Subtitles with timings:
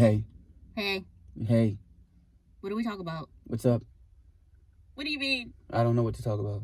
[0.00, 0.24] Hey,
[0.76, 1.04] Hey,
[1.46, 1.76] hey,
[2.62, 3.28] what do we talk about?
[3.44, 3.82] what's up?
[4.94, 5.52] What do you mean?
[5.70, 6.62] I don't know what to talk about.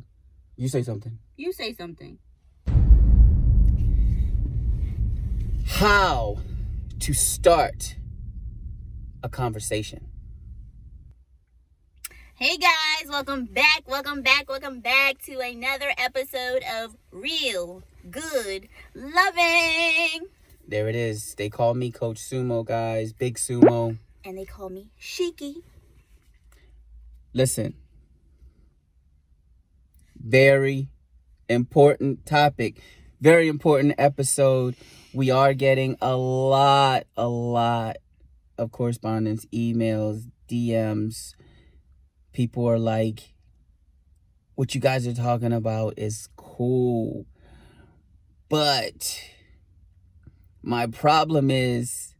[0.56, 1.18] You say something.
[1.36, 2.16] You say something.
[5.66, 6.38] How
[6.98, 7.96] to start
[9.22, 10.06] a conversation.
[12.36, 20.28] Hey guys, welcome back, welcome back, welcome back to another episode of Real Good Loving.
[20.68, 21.34] There it is.
[21.36, 23.12] They call me Coach Sumo, guys.
[23.12, 23.98] Big Sumo.
[24.24, 25.62] And they call me Sheki.
[27.32, 27.74] Listen.
[30.18, 30.88] Very
[31.48, 32.80] important topic.
[33.20, 34.74] Very important episode.
[35.14, 37.98] We are getting a lot, a lot
[38.58, 41.34] of correspondence, emails, DMs.
[42.32, 43.34] People are like,
[44.56, 47.24] what you guys are talking about is cool.
[48.48, 49.20] But
[50.66, 52.16] my problem is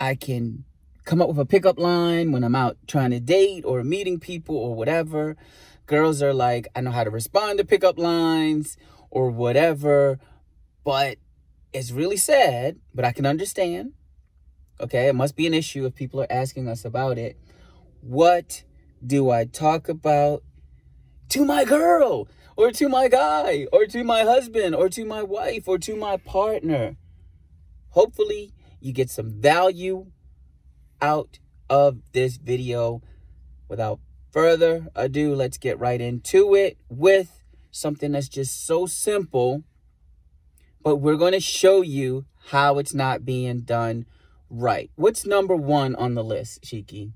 [0.00, 0.64] I can
[1.04, 4.56] come up with a pickup line when I'm out trying to date or meeting people
[4.56, 5.36] or whatever.
[5.86, 8.76] Girls are like, I know how to respond to pickup lines
[9.08, 10.18] or whatever,
[10.82, 11.18] but
[11.72, 13.92] it's really sad, but I can understand.
[14.80, 17.38] Okay, it must be an issue if people are asking us about it.
[18.00, 18.64] What
[19.06, 20.42] do I talk about
[21.30, 25.68] to my girl or to my guy or to my husband or to my wife
[25.68, 26.96] or to my partner?
[27.90, 30.06] Hopefully, you get some value
[31.00, 31.38] out
[31.68, 33.02] of this video.
[33.68, 39.64] Without further ado, let's get right into it with something that's just so simple,
[40.82, 44.06] but we're going to show you how it's not being done
[44.48, 44.90] right.
[44.94, 47.12] What's number one on the list, Sheki?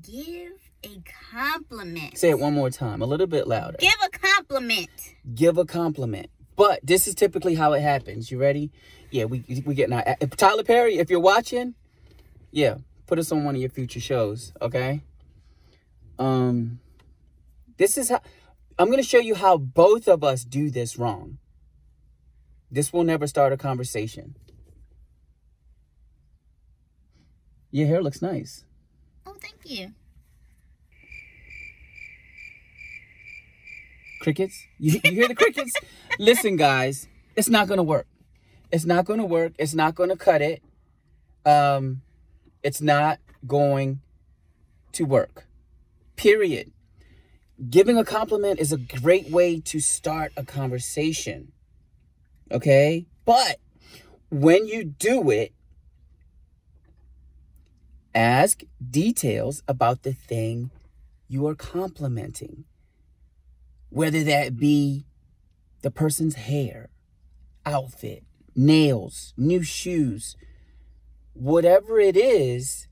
[0.00, 0.52] Give
[0.84, 2.18] a compliment.
[2.18, 3.76] Say it one more time, a little bit louder.
[3.78, 4.90] Give a compliment.
[5.34, 6.30] Give a compliment.
[6.56, 8.30] But this is typically how it happens.
[8.30, 8.70] You ready?
[9.10, 10.98] Yeah, we we getting our Tyler Perry.
[10.98, 11.74] If you're watching,
[12.50, 12.76] yeah,
[13.06, 14.52] put us on one of your future shows.
[14.62, 15.02] Okay.
[16.18, 16.78] Um,
[17.76, 18.20] this is how
[18.78, 21.38] I'm gonna show you how both of us do this wrong.
[22.70, 24.36] This will never start a conversation.
[27.70, 28.64] Your hair looks nice.
[29.26, 29.92] Oh, thank you.
[34.24, 34.66] Crickets?
[34.78, 35.74] You, you hear the crickets?
[36.18, 38.06] Listen, guys, it's not gonna work.
[38.72, 39.52] It's not gonna work.
[39.58, 40.62] It's not gonna cut it.
[41.44, 42.00] Um,
[42.62, 44.00] it's not going
[44.92, 45.46] to work.
[46.16, 46.72] Period.
[47.68, 51.52] Giving a compliment is a great way to start a conversation.
[52.50, 53.04] Okay?
[53.26, 53.58] But
[54.30, 55.52] when you do it,
[58.14, 60.70] ask details about the thing
[61.28, 62.64] you are complimenting
[63.94, 65.06] whether that be
[65.82, 66.90] the person's hair,
[67.64, 68.24] outfit,
[68.56, 70.36] nails, new shoes,
[71.32, 72.88] whatever it is,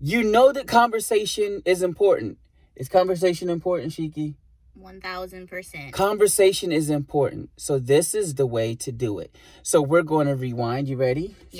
[0.00, 2.38] you know that conversation is important.
[2.76, 4.36] Is conversation important, Sheki?
[4.80, 5.92] 1000%.
[5.92, 7.50] Conversation is important.
[7.56, 9.34] So this is the way to do it.
[9.64, 10.86] So we're going to rewind.
[10.88, 11.34] You ready?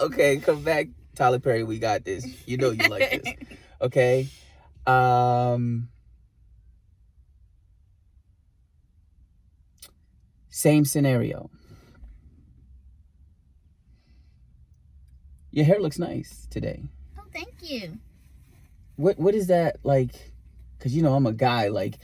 [0.00, 0.88] okay, come back.
[1.16, 2.26] Tyler Perry, we got this.
[2.46, 3.34] You know you like this.
[3.80, 4.28] Okay.
[4.86, 5.88] Um
[10.54, 11.50] Same scenario.
[15.50, 16.84] Your hair looks nice today.
[17.18, 17.98] oh, thank you.
[18.94, 20.14] What what is that like?
[20.78, 21.66] Cause you know I'm a guy.
[21.68, 21.96] Like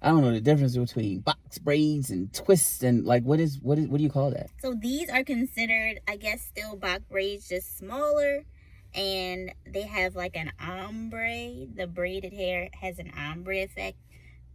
[0.00, 3.78] I don't know the difference between box braids and twists and like what is what
[3.78, 4.48] is what do you call that?
[4.62, 8.46] So these are considered, I guess, still box braids, just smaller.
[8.94, 11.66] And they have like an ombre.
[11.76, 13.98] The braided hair has an ombre effect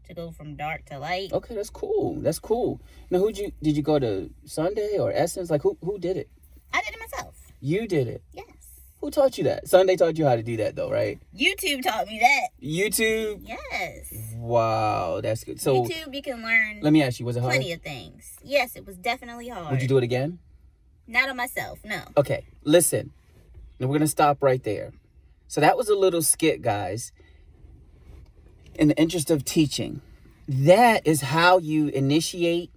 [0.06, 1.32] to go from dark to light.
[1.34, 2.20] Okay, that's cool.
[2.22, 2.82] That's cool.
[3.10, 5.50] Now who'd you did you go to Sunday or Essence?
[5.50, 6.30] Like who who did it?
[6.74, 7.36] I did it myself.
[7.62, 8.24] You did it.
[8.34, 8.46] Yes.
[9.02, 9.68] Who taught you that?
[9.68, 11.20] Sunday taught you how to do that though, right?
[11.38, 12.48] YouTube taught me that.
[12.62, 13.42] YouTube.
[13.44, 14.34] Yes.
[14.36, 15.62] Wow, that's good.
[15.62, 17.52] So YouTube, you can learn let me ask you, was it hard?
[17.52, 18.38] plenty of things.
[18.44, 19.72] Yes, it was definitely hard.
[19.72, 20.40] Would you do it again?
[21.08, 22.02] Not on myself, no.
[22.18, 23.12] Okay, listen.
[23.80, 24.94] And we're gonna stop right there.
[25.48, 27.12] So that was a little skit, guys.
[28.74, 30.02] In the interest of teaching,
[30.48, 32.72] that is how you initiate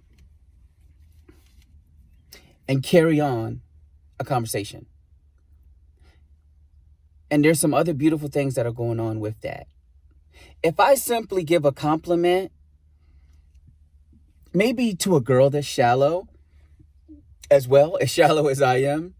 [2.67, 3.61] and carry on
[4.19, 4.85] a conversation.
[7.31, 9.67] And there's some other beautiful things that are going on with that.
[10.63, 12.51] If I simply give a compliment,
[14.53, 16.27] maybe to a girl that's shallow,
[17.51, 19.15] as well, as shallow as I am,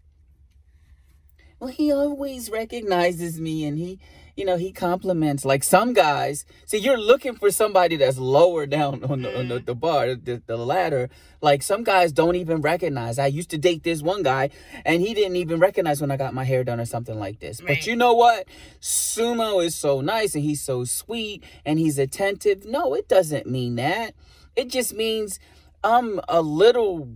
[1.58, 4.00] well, he always recognizes me and he
[4.40, 6.46] you know, he compliments like some guys.
[6.64, 9.66] See, you're looking for somebody that's lower down on the on the, mm-hmm.
[9.66, 11.10] the bar, the, the ladder.
[11.42, 13.18] Like some guys don't even recognize.
[13.18, 14.48] I used to date this one guy,
[14.86, 17.60] and he didn't even recognize when I got my hair done or something like this.
[17.60, 17.68] Right.
[17.68, 18.48] But you know what?
[18.80, 22.64] Sumo is so nice and he's so sweet and he's attentive.
[22.64, 24.14] No, it doesn't mean that.
[24.56, 25.38] It just means
[25.84, 27.10] I'm a little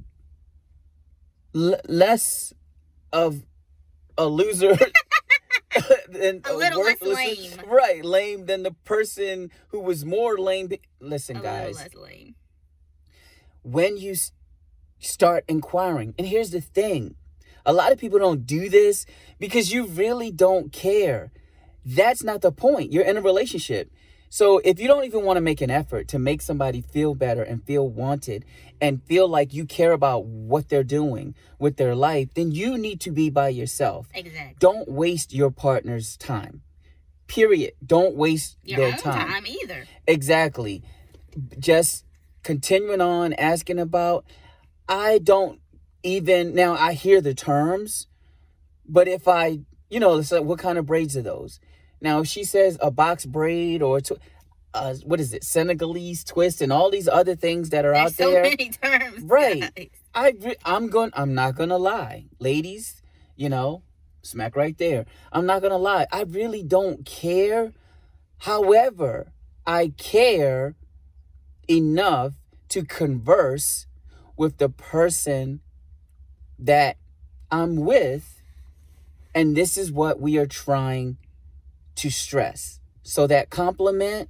[1.54, 2.52] l- less
[3.14, 3.46] of
[4.18, 4.76] a loser
[6.14, 7.52] A little less lame.
[7.66, 10.70] Right, lame than the person who was more lame.
[11.00, 12.34] Listen, A guys, less lame.
[13.62, 14.14] when you
[14.98, 17.16] start inquiring, and here's the thing
[17.66, 19.06] a lot of people don't do this
[19.38, 21.32] because you really don't care.
[21.84, 22.92] That's not the point.
[22.92, 23.90] You're in a relationship.
[24.34, 27.44] So if you don't even want to make an effort to make somebody feel better
[27.44, 28.44] and feel wanted
[28.80, 33.00] and feel like you care about what they're doing with their life, then you need
[33.02, 34.08] to be by yourself.
[34.12, 34.56] Exactly.
[34.58, 36.62] Don't waste your partner's time.
[37.28, 37.74] Period.
[37.86, 39.28] Don't waste Your their time.
[39.28, 39.84] time either.
[40.08, 40.82] Exactly.
[41.56, 42.04] Just
[42.42, 44.24] continuing on asking about,
[44.88, 45.60] I don't
[46.02, 48.08] even, now I hear the terms,
[48.84, 51.60] but if I, you know, it's like, what kind of braids are those?
[52.04, 54.20] Now, if she says a box braid or, tw-
[54.74, 58.12] uh, what is it, Senegalese twist and all these other things that are There's out
[58.12, 58.42] so there.
[58.42, 59.22] many terms.
[59.22, 59.74] Right.
[59.74, 59.88] guys.
[60.14, 62.26] I re- I'm going I'm not going to lie.
[62.38, 63.00] Ladies,
[63.36, 63.82] you know,
[64.20, 65.06] smack right there.
[65.32, 66.06] I'm not going to lie.
[66.12, 67.72] I really don't care.
[68.40, 69.32] However,
[69.66, 70.74] I care
[71.68, 72.34] enough
[72.68, 73.86] to converse
[74.36, 75.60] with the person
[76.58, 76.98] that
[77.50, 78.42] I'm with
[79.34, 81.16] and this is what we are trying
[81.96, 82.80] to stress.
[83.02, 84.28] So that compliment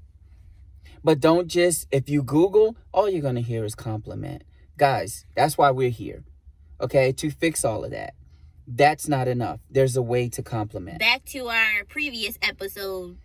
[1.04, 4.42] but don't just if you google all you're going to hear is compliment
[4.78, 6.24] guys that's why we're here
[6.80, 8.14] okay to fix all of that
[8.66, 13.18] that's not enough there's a way to compliment Back to our previous episode,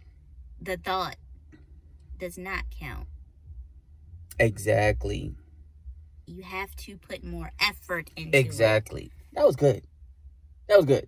[0.62, 1.16] the thought
[2.20, 3.08] does not count.
[4.40, 5.34] exactly
[6.26, 8.40] You have to put more effort into it.
[8.40, 9.84] exactly that was good
[10.68, 11.08] that was good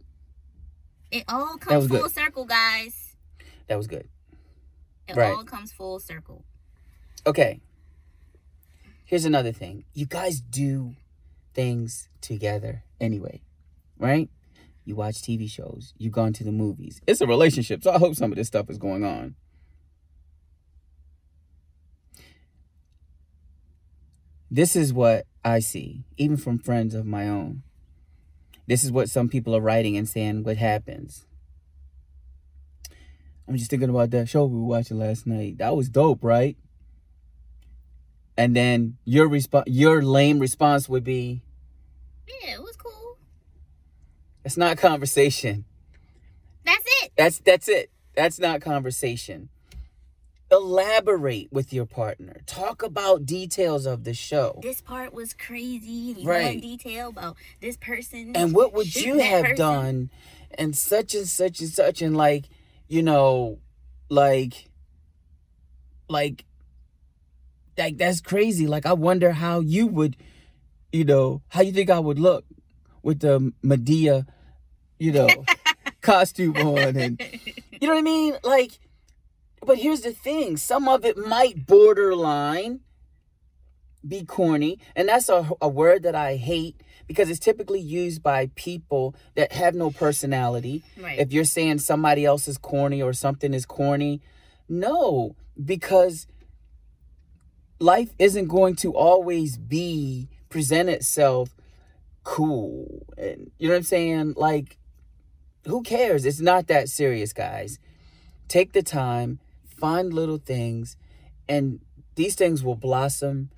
[1.12, 2.00] It all comes good.
[2.00, 3.01] full circle, guys.
[3.72, 4.10] That was good.
[5.08, 5.34] It Right.
[5.34, 6.44] all comes full circle.
[7.26, 7.62] okay.
[9.06, 9.86] Here's another thing.
[9.94, 10.96] You guys do
[11.54, 13.42] things together anyway
[13.98, 14.30] right?
[14.84, 15.94] You watch tv shows.
[15.98, 17.00] You've gone to the movies.
[17.08, 19.36] It's a relationship so i hope some of this stuff is going on.
[24.50, 27.64] This is what i see even from friends of my own.
[28.68, 31.26] This is what some people are writing and saying what happens
[33.52, 36.56] i'm just thinking about that show we were watching last night that was dope right
[38.38, 41.42] and then your response your lame response would be
[42.44, 43.18] Yeah, it was cool.
[44.46, 45.66] it's not conversation
[46.66, 47.12] That's it.
[47.18, 49.50] that's that's it that's not conversation
[50.50, 55.92] elaborate with your partner talk about details of the show This part was crazy.
[56.22, 56.62] You Right.
[56.62, 58.32] detail about this person.
[58.34, 59.56] and what would you have person.
[59.58, 60.10] done
[60.58, 62.46] and such and such and such and like
[62.92, 63.58] you know
[64.10, 64.70] like
[66.10, 66.44] like
[67.78, 68.68] like that's crazy.
[68.68, 70.18] Like i wonder how you would
[70.92, 72.44] you know how you think i would look
[73.02, 74.28] with the Madea
[75.00, 75.30] you know
[76.02, 77.22] costume on and
[77.80, 78.36] you know what i mean?
[78.44, 78.78] Like
[79.66, 80.58] but here's the thing.
[80.58, 82.82] Some of it might borderline
[84.06, 86.76] be corny and that's a, a word that i hate
[87.12, 90.84] because it's typically used by people that have no personality.
[90.98, 91.20] Right.
[91.20, 94.22] if you're saying somebody else is corny or something is corny
[94.70, 96.28] no because
[97.80, 101.56] life isn't going to always be present itself
[102.24, 103.06] cool.
[103.18, 104.34] And you know what i'm saying?
[104.38, 104.78] Like
[105.66, 106.26] who cares?
[106.26, 107.80] It's not that serious guys.
[108.48, 110.96] Take the time find little things
[111.50, 111.80] and
[112.16, 113.50] these things will blossom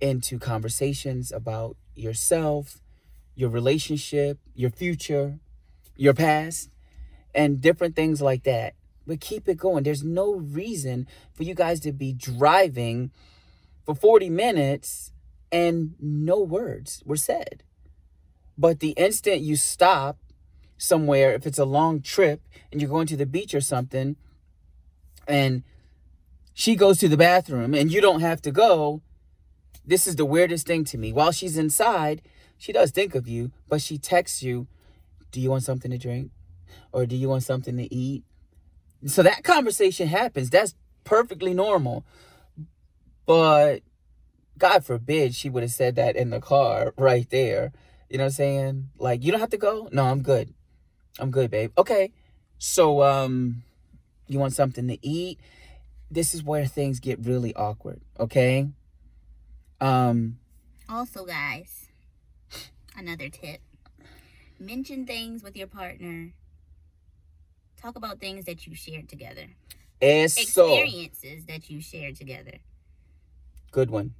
[0.00, 2.80] into conversations about yourself
[3.34, 5.38] your relationship your future
[5.96, 6.70] your past
[7.34, 8.74] and different things like that.
[9.06, 9.82] But keep it going.
[9.82, 13.10] There's no reason for you guys to be driving
[13.84, 15.12] for 40 minutes
[15.52, 17.62] and no words were said.
[18.56, 20.16] But the instant you stop
[20.78, 22.40] somewhere if it's a long trip
[22.72, 24.16] and you're going to the beach or something
[25.26, 25.62] and
[26.52, 29.02] she goes to the bathroom and you don't have to go
[29.86, 31.12] this is the weirdest thing to me.
[31.12, 32.22] While she's inside
[32.56, 34.66] she does think of you but she texts you
[35.30, 36.30] do you want something to drink?
[36.92, 38.22] Or do you want something to eat?
[39.06, 40.48] So that conversation happens.
[40.48, 42.04] That's perfectly normal.
[43.26, 43.82] But
[44.56, 47.72] god forbid she would have said that in the car right there.
[48.08, 48.88] You know what i'm saying?
[48.98, 49.88] Like you don't have to go?
[49.92, 50.54] No i'm good.
[51.18, 51.72] I'm good babe.
[51.76, 52.12] Okay.
[52.58, 53.62] So um
[54.28, 55.38] you want something to eat.
[56.10, 58.68] This is where things get really awkward, okay?
[59.84, 60.38] Um
[60.88, 61.88] Also, guys,
[62.96, 63.60] another tip
[64.58, 66.32] mention things with your partner.
[67.80, 69.48] Talk about things that you shared together,
[70.00, 70.40] eso.
[70.64, 72.60] experiences that you shared together.
[73.72, 74.14] Good one.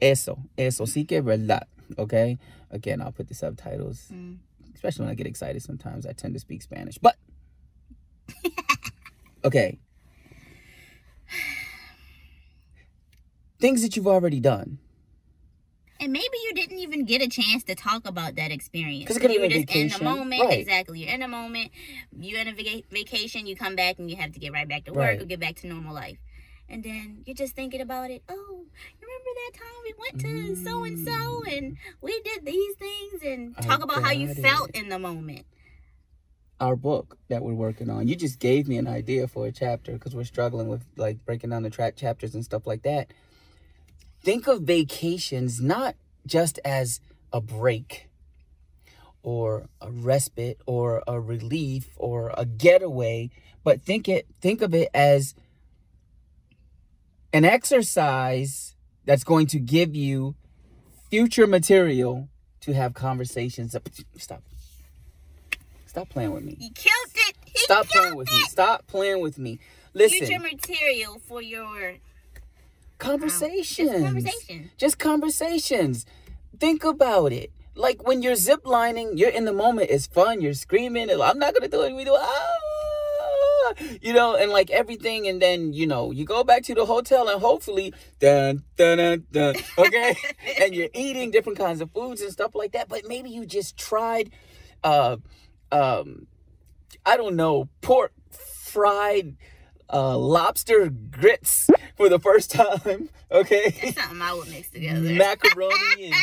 [0.00, 0.38] Eso.
[0.58, 0.84] Eso.
[0.84, 1.66] Sí que verdad.
[1.98, 2.38] Okay?
[2.70, 4.08] Again, I'll put the subtitles.
[4.12, 4.38] Mm.
[4.74, 6.04] Especially when I get excited sometimes.
[6.04, 6.98] I tend to speak Spanish.
[6.98, 7.16] But
[9.44, 9.78] okay.
[13.60, 14.78] Things that you've already done.
[16.02, 19.06] And maybe you didn't even get a chance to talk about that experience.
[19.06, 19.98] 'Cause it could've you were just in vacation.
[19.98, 20.40] the moment.
[20.42, 20.60] Right.
[20.60, 21.00] Exactly.
[21.00, 21.70] You're in the moment.
[22.18, 23.46] You're in a vaca- vacation.
[23.46, 25.20] You come back and you have to get right back to work Right.
[25.20, 26.16] or get back to normal life.
[26.70, 28.22] And then you're just thinking about it.
[28.30, 28.64] Oh,
[29.00, 30.20] remember that time we went
[30.56, 34.28] to so and so and we did these things and I talk about how you
[34.30, 34.38] it.
[34.38, 35.44] felt in the moment.
[36.60, 38.06] Our book that we're working on.
[38.08, 41.50] You just gave me an idea for a chapter because we're struggling with like breaking
[41.50, 43.12] down the track chapters and stuff like that.
[44.22, 45.96] Think of vacations not
[46.26, 47.00] just as
[47.32, 48.08] a break
[49.22, 53.30] or a respite or a relief or a getaway,
[53.64, 55.34] but think it think of it as
[57.32, 58.74] an exercise
[59.04, 60.34] that's going to give you
[61.10, 62.28] future material
[62.60, 63.74] to have conversations.
[64.16, 64.42] Stop.
[65.86, 66.56] Stop playing with me.
[66.60, 67.36] You killed it.
[67.46, 68.40] He Stop killed playing with me.
[68.42, 69.58] Stop playing with me.
[69.92, 71.96] Listen, Future material for your
[73.00, 73.90] conversations.
[73.90, 74.70] just conversation.
[74.76, 76.06] Just conversations.
[76.58, 77.50] Think about it.
[77.74, 79.90] Like when you're zip lining, you're in the moment.
[79.90, 80.40] It's fun.
[80.40, 81.10] You're screaming.
[81.10, 81.94] I'm not gonna do it.
[81.94, 82.16] We do.
[82.18, 83.72] Ah!
[84.00, 87.28] You know, and like everything, and then you know, you go back to the hotel,
[87.28, 89.54] and hopefully, dun dun dun dun.
[89.78, 90.16] Okay,
[90.60, 92.88] and you're eating different kinds of foods and stuff like that.
[92.88, 94.30] But maybe you just tried,
[94.82, 95.18] uh,
[95.70, 96.26] um,
[97.06, 99.36] I don't know, pork fried
[99.92, 103.08] uh, lobster grits for the first time.
[103.32, 105.00] Okay, That's something I would mix together.
[105.08, 106.14] macaroni and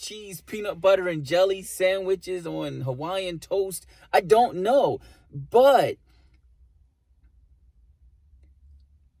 [0.00, 3.86] cheese, peanut butter and jelly sandwiches on Hawaiian toast.
[4.12, 4.98] I don't know,
[5.32, 5.98] but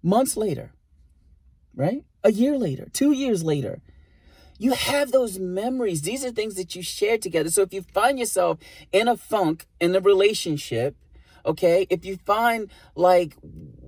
[0.02, 0.72] months later,
[1.72, 2.04] right?
[2.24, 3.80] A year later, two years later,
[4.58, 6.02] you have those memories.
[6.02, 7.50] These are things that you share together.
[7.50, 8.58] So if you find yourself
[8.90, 10.96] in a funk in a relationship,
[11.44, 13.36] okay, if you find like,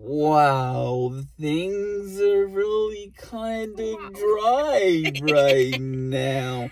[0.01, 6.71] wow, things are really kind of dry right now,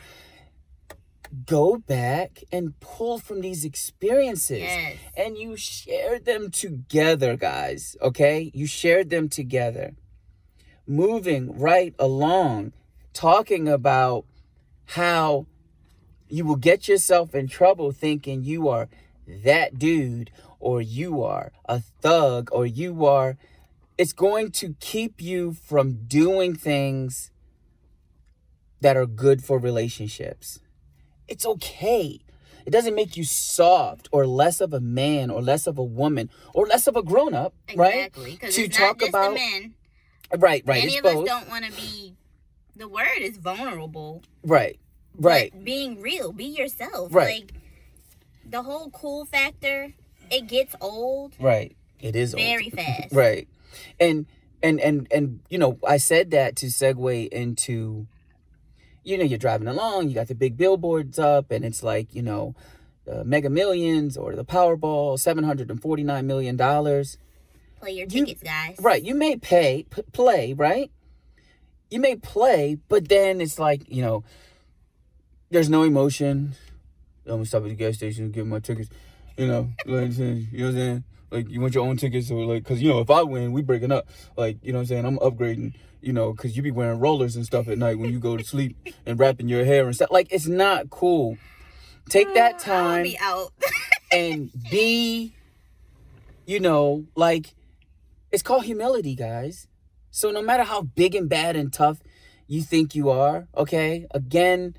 [1.44, 4.96] go back and pull from these experiences Yes.
[5.16, 7.96] and you shared them together, guys.
[8.00, 8.50] Okay?
[8.54, 9.94] You shared them together.
[10.86, 12.72] Moving right along,
[13.12, 14.24] talking about
[14.90, 15.46] how
[16.28, 18.88] you will get yourself in trouble thinking you are
[19.26, 20.30] that dude
[20.60, 23.36] or you are a thug or you are.
[23.98, 27.30] It's going to keep you from doing things
[28.80, 30.60] that are good for relationships.
[31.28, 32.20] It's okay.
[32.66, 36.30] It doesn't make you soft or less of a man or less of a woman
[36.52, 37.94] or less of a grown up, right?
[37.94, 38.32] Exactly.
[38.32, 39.74] Because To talk not just about- men.
[40.36, 40.80] Right, right.
[40.80, 41.22] Many it's of both.
[41.22, 42.14] us don't want to be.
[42.74, 44.22] The word is vulnerable.
[44.44, 44.78] Right,
[45.16, 45.52] right.
[45.64, 47.14] Being real, be yourself.
[47.14, 47.42] Right.
[47.42, 47.52] Like
[48.44, 49.94] the whole cool factor,
[50.30, 51.76] it gets old Right.
[52.00, 52.42] It is old.
[52.42, 53.12] very fast.
[53.12, 53.48] Right.
[54.00, 54.26] And
[54.62, 58.06] and and and you know, I said that to segue into
[59.04, 62.22] you know, you're driving along, you got the big billboards up and it's like, you
[62.22, 62.54] know,
[63.04, 67.16] the Mega Millions or the Powerball, 749 million dollars.
[67.78, 68.76] Play your You- tickets, guys.
[68.80, 70.90] Right, you may pay p- play, right?
[71.88, 74.24] You may play, but then it's like, you know,
[75.50, 76.54] there's no emotion.
[77.26, 78.88] I'm gonna stop at the gas station and get my tickets.
[79.36, 81.04] You know, like you know what I'm saying?
[81.30, 83.62] Like you want your own tickets, or like, cause you know, if I win, we
[83.62, 84.08] breaking up.
[84.36, 85.04] Like, you know what I'm saying?
[85.04, 85.74] I'm upgrading.
[86.00, 88.44] You know, cause you be wearing rollers and stuff at night when you go to
[88.44, 90.10] sleep and wrapping your hair and stuff.
[90.10, 91.36] Like, it's not cool.
[92.08, 93.52] Take that uh, time be out.
[94.12, 95.34] and be,
[96.46, 97.54] you know, like
[98.30, 99.66] it's called humility, guys.
[100.10, 101.98] So no matter how big and bad and tough
[102.46, 104.06] you think you are, okay?
[104.12, 104.74] Again,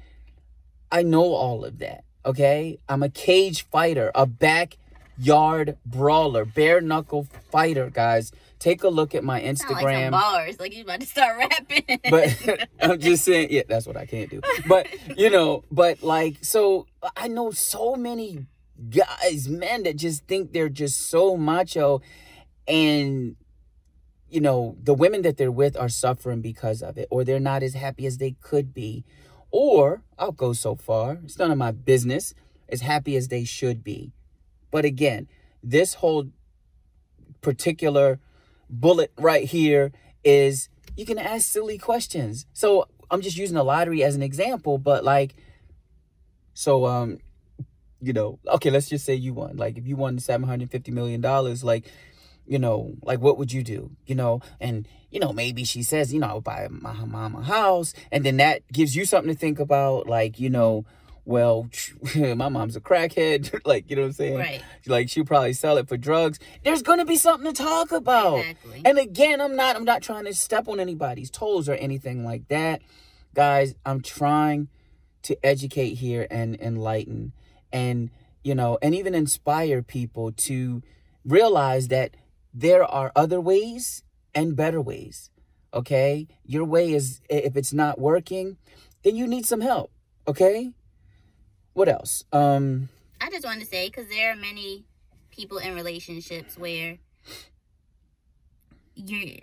[0.92, 2.80] I know all of that, okay?
[2.88, 8.32] I'm a cage fighter, a backyard brawler, bare knuckle fighter, guys.
[8.60, 10.12] Take a look at my Sound like Instagram.
[10.12, 10.60] bars.
[10.60, 12.00] Like you about to start rapping.
[12.10, 14.42] but I'm just saying, yeah, that's what I can't do.
[14.68, 18.46] But you know, but like, so I know so many
[18.90, 22.02] guys, men that just think they're just so macho,
[22.68, 23.36] and
[24.30, 27.64] you know, the women that they're with are suffering because of it, or they're not
[27.64, 29.06] as happy as they could be,
[29.52, 32.34] or I'll go so far, it's none of my business,
[32.70, 34.12] as happy as they should be.
[34.72, 35.28] But again,
[35.64, 36.30] this whole
[37.42, 38.20] particular
[38.70, 39.92] bullet right here
[40.24, 42.46] is you can ask silly questions.
[42.54, 45.36] So I'm just using the lottery as an example, but like,
[46.54, 47.20] so um,
[48.02, 49.58] you know, okay, let's just say you won.
[49.58, 51.86] Like, if you won seven hundred fifty million dollars, like,
[52.48, 53.92] you know, like what would you do?
[54.06, 57.44] You know, and you know, maybe she says, you know, I'll buy my mom a
[57.44, 60.86] house, and then that gives you something to think about, like, you know,
[61.28, 61.70] well,
[62.16, 64.38] my mom's a crackhead, like, you know what I'm saying?
[64.38, 64.64] Right.
[64.86, 66.40] Like she'll probably sell it for drugs.
[66.64, 68.38] There's gonna be something to talk about.
[68.38, 68.82] Exactly.
[68.86, 72.48] And again, I'm not I'm not trying to step on anybody's toes or anything like
[72.48, 72.82] that.
[73.36, 74.70] Guys, I'm trying
[75.24, 77.34] to educate here and enlighten
[77.74, 78.10] and
[78.42, 80.82] you know, and even inspire people to
[81.26, 82.16] realize that
[82.58, 85.30] there are other ways and better ways.
[85.74, 86.28] Okay?
[86.44, 88.58] Your way is if it's not working,
[89.04, 89.92] then you need some help.
[90.28, 90.72] Okay?
[91.74, 92.24] What else?
[92.34, 92.90] Um
[93.22, 94.86] I just wanted to say because there are many
[95.30, 96.98] people in relationships where
[98.96, 99.38] you're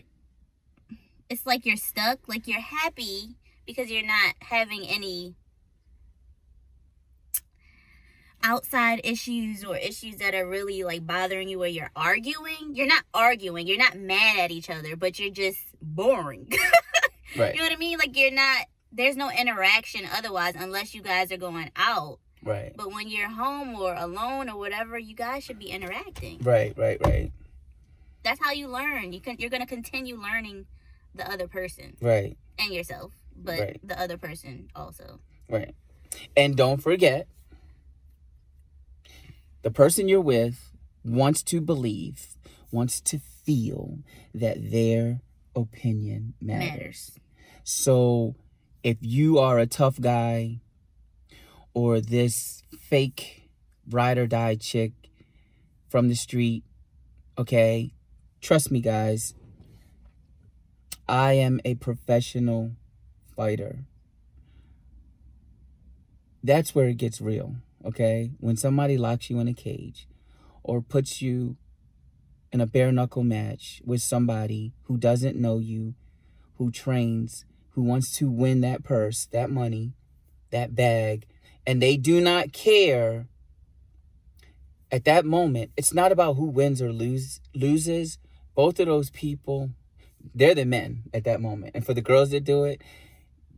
[1.30, 5.36] it's like you're stuck like you're happy because you're not having any
[8.44, 13.02] outside issues or issues that are really like bothering you where you're arguing you're not
[13.14, 16.46] arguing you're not mad at each other but you're just boring
[17.38, 17.54] right.
[17.54, 21.32] you know what i mean like you're not there's no interaction otherwise unless you guys
[21.32, 22.72] are going out Right.
[22.76, 26.40] but when you're home or alone or whatever, you guys should be interacting.
[26.42, 27.32] Right, right, right.
[28.22, 29.14] That's how you learn.
[29.14, 30.66] You can you're gonna continue learning
[31.14, 32.36] the other person Right.
[32.58, 33.80] and yourself, but Right.
[33.82, 35.20] the other person also.
[35.48, 35.74] Right.
[36.36, 37.28] And don't forget,
[39.64, 40.70] the person you're with
[41.04, 42.36] wants to believe,
[42.70, 43.98] wants to feel
[44.34, 45.22] that their
[45.56, 46.70] opinion matters.
[46.70, 47.18] Matters.
[47.64, 48.34] So
[48.82, 50.60] if you are a tough guy
[51.72, 53.48] or this fake
[53.88, 54.92] ride or die chick
[55.88, 56.62] from the street,
[57.38, 57.94] okay,
[58.42, 59.32] trust me, guys,
[61.08, 62.72] I am a professional
[63.34, 63.86] fighter.
[66.42, 67.54] That's where it gets real,
[67.84, 68.32] okay?
[68.38, 70.08] When somebody locks you in a cage
[70.62, 71.56] or puts you
[72.52, 75.94] in a bare knuckle match with somebody who doesn't know you,
[76.56, 79.92] who trains, who wants to win that purse, that money,
[80.50, 81.26] that bag,
[81.66, 83.26] and they do not care
[84.92, 85.72] at that moment.
[85.76, 88.18] It's not about who wins or lose loses.
[88.54, 89.70] Both of those people,
[90.32, 91.72] they're the men at that moment.
[91.74, 92.80] And for the girls that do it,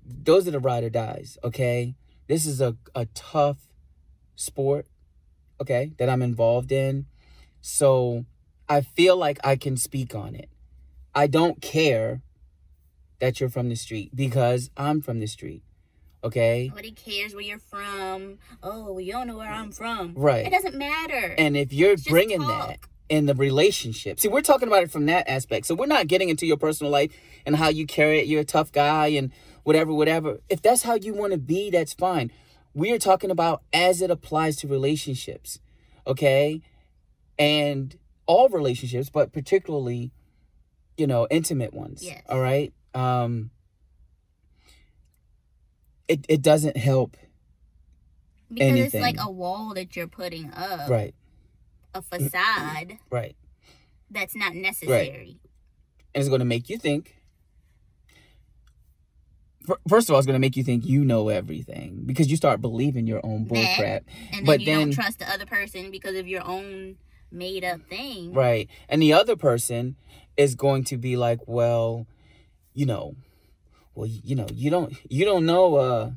[0.07, 1.94] those are the ride or dies, okay?
[2.29, 3.59] This is a, a tough
[4.37, 4.87] sport,
[5.61, 7.07] okay, that I'm involved in.
[7.61, 8.25] So
[8.68, 10.49] I feel like I can speak on it.
[11.14, 12.22] I don't care
[13.20, 15.62] that you're from the street because I'm from the street.
[16.22, 16.68] Okay?
[16.68, 18.38] Nobody cares where you're from.
[18.62, 20.14] Oh, you don't know where I'm from.
[20.16, 20.46] Right.
[20.46, 21.35] It doesn't matter.
[21.38, 22.68] And if you're bringing talk.
[22.68, 25.66] that in the relationship, see, we're talking about it from that aspect.
[25.66, 27.12] So we're not getting into your personal life
[27.46, 28.27] and how you carry it.
[28.27, 30.40] You're a tough guy and whatever, whatever.
[30.49, 32.33] If that's how you want to be, that's fine.
[32.76, 35.60] We are talking about as it applies to relationships.
[36.06, 36.60] Okay?
[37.38, 40.12] And all relationships, but particularly,
[40.98, 42.02] you know, intimate ones.
[42.04, 42.22] Yes.
[42.28, 42.72] All right?
[42.94, 43.50] Um
[46.08, 47.16] it, it doesn't help.
[48.52, 51.14] because it's like a wall that you're putting up, Right.
[51.94, 53.34] a facade Right.
[54.10, 55.40] that's not necessary.
[56.14, 57.15] and it's going to make you think.
[59.66, 62.37] Fir- First of all, it's going to make you think you know everything because you
[62.37, 64.02] start believing your own bullcrap.
[64.33, 66.96] And then But you then- don't trust the other person because of your own
[67.31, 68.33] made up thing.
[68.33, 68.68] Right.
[68.88, 69.96] And the other person
[70.37, 72.07] is going to be like, well,
[72.74, 73.14] you know,
[73.94, 76.11] well, you know, you don't, you don't know, uh,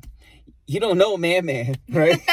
[0.66, 2.20] you don't know man, man, right?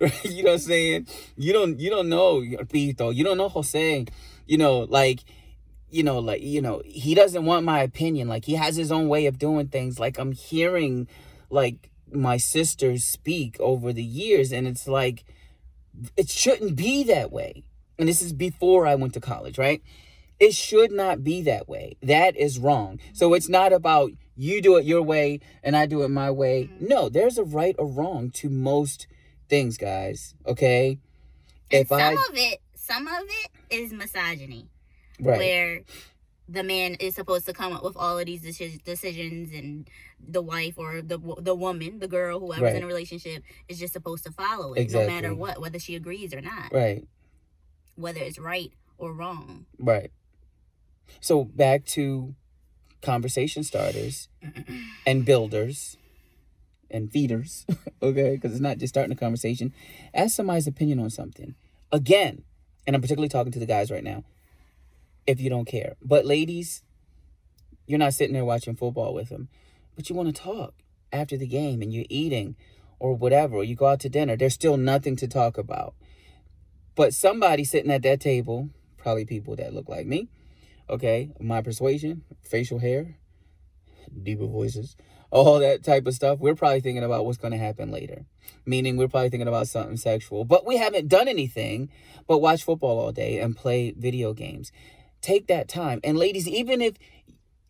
[0.00, 0.24] Right?
[0.24, 1.06] you know what I'm saying?
[1.36, 3.14] You don't, you don't know Pito.
[3.14, 4.04] You don't know Jose.
[4.46, 5.20] You know, like,
[5.92, 8.28] you know, like, you know, he doesn't want my opinion.
[8.28, 10.00] Like, he has his own way of doing things.
[10.00, 11.06] Like, I'm hearing,
[11.50, 15.24] like, my sisters speak over the years, and it's like,
[16.16, 17.64] it shouldn't be that way.
[17.98, 19.82] And this is before I went to college, right?
[20.40, 21.96] It should not be that way.
[22.02, 22.98] That is wrong.
[23.12, 26.64] So it's not about you do it your way and I do it my way.
[26.64, 26.88] Mhm.
[26.88, 29.06] No, there's a right or wrong to most
[29.48, 30.34] things, guys.
[30.46, 30.98] Okay?
[31.70, 34.68] And If some I of it, some of it is misogyny,
[35.22, 35.38] right.
[35.38, 35.80] where
[36.48, 38.42] the man is supposed to come up with all of these
[38.84, 39.88] decisions, and
[40.20, 42.76] the wife or the the woman, the girl, whoever's Right.
[42.76, 46.34] in a relationship, is just supposed to follow it, no matter what, whether she agrees
[46.34, 47.06] or not, Right.
[47.96, 49.66] whether it's right or wrong.
[49.78, 50.10] Right.
[51.20, 52.34] So back to
[53.02, 54.28] conversation starters
[55.06, 55.96] and builders
[56.90, 57.66] and feeders,
[58.02, 58.32] okay?
[58.34, 59.72] Because it's not just starting a conversation.
[60.14, 61.54] Ask somebody's opinion on something.
[61.90, 62.44] Again,
[62.86, 64.24] and I'm particularly talking to the guys right now.
[65.26, 65.96] If you don't care.
[66.02, 66.82] But ladies,
[67.86, 69.48] you're not sitting there watching football with them,
[69.96, 70.74] but you want to talk
[71.12, 72.56] after the game and you're eating
[72.98, 74.36] or whatever, or you go out to dinner.
[74.36, 75.94] There's still nothing to talk about.
[76.94, 80.28] But somebody sitting at that table, probably people that look like me,
[80.88, 83.16] okay, my persuasion, facial hair,
[84.22, 84.96] deeper voices,
[85.30, 88.26] all that type of stuff, we're probably thinking about what's going to happen later.
[88.66, 90.44] Meaning we're probably thinking about something sexual.
[90.44, 91.88] But we haven't done anything
[92.28, 94.70] but watch football all day and play video games.
[95.22, 96.00] Take that time.
[96.04, 96.94] And ladies, even if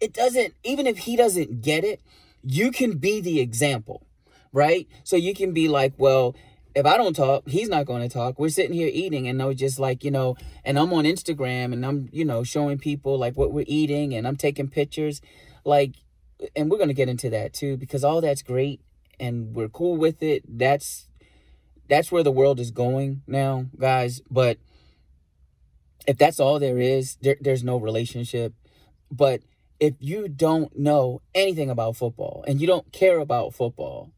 [0.00, 2.00] it doesn't, even if he doesn't get it,
[2.42, 4.04] you can be the example,
[4.52, 4.88] right?
[5.04, 6.34] So you can be like, well,
[6.74, 8.38] if I don't talk, he's not going to talk.
[8.38, 11.72] We're sitting here eating, and I was just like, you know, and I'm on Instagram
[11.72, 15.20] and I'm, you know, showing people like what we're eating and I'm taking pictures.
[15.64, 15.94] Like,
[16.56, 18.80] and we're going to get into that too because all that's great
[19.20, 20.42] and we're cool with it.
[20.48, 21.06] That's
[21.88, 24.22] that's where the world is going now, guys.
[24.30, 24.58] But
[26.06, 28.54] if that's all there is, there, there's no relationship.
[29.10, 29.42] But
[29.78, 34.12] if you don't know anything about football and you don't care about football,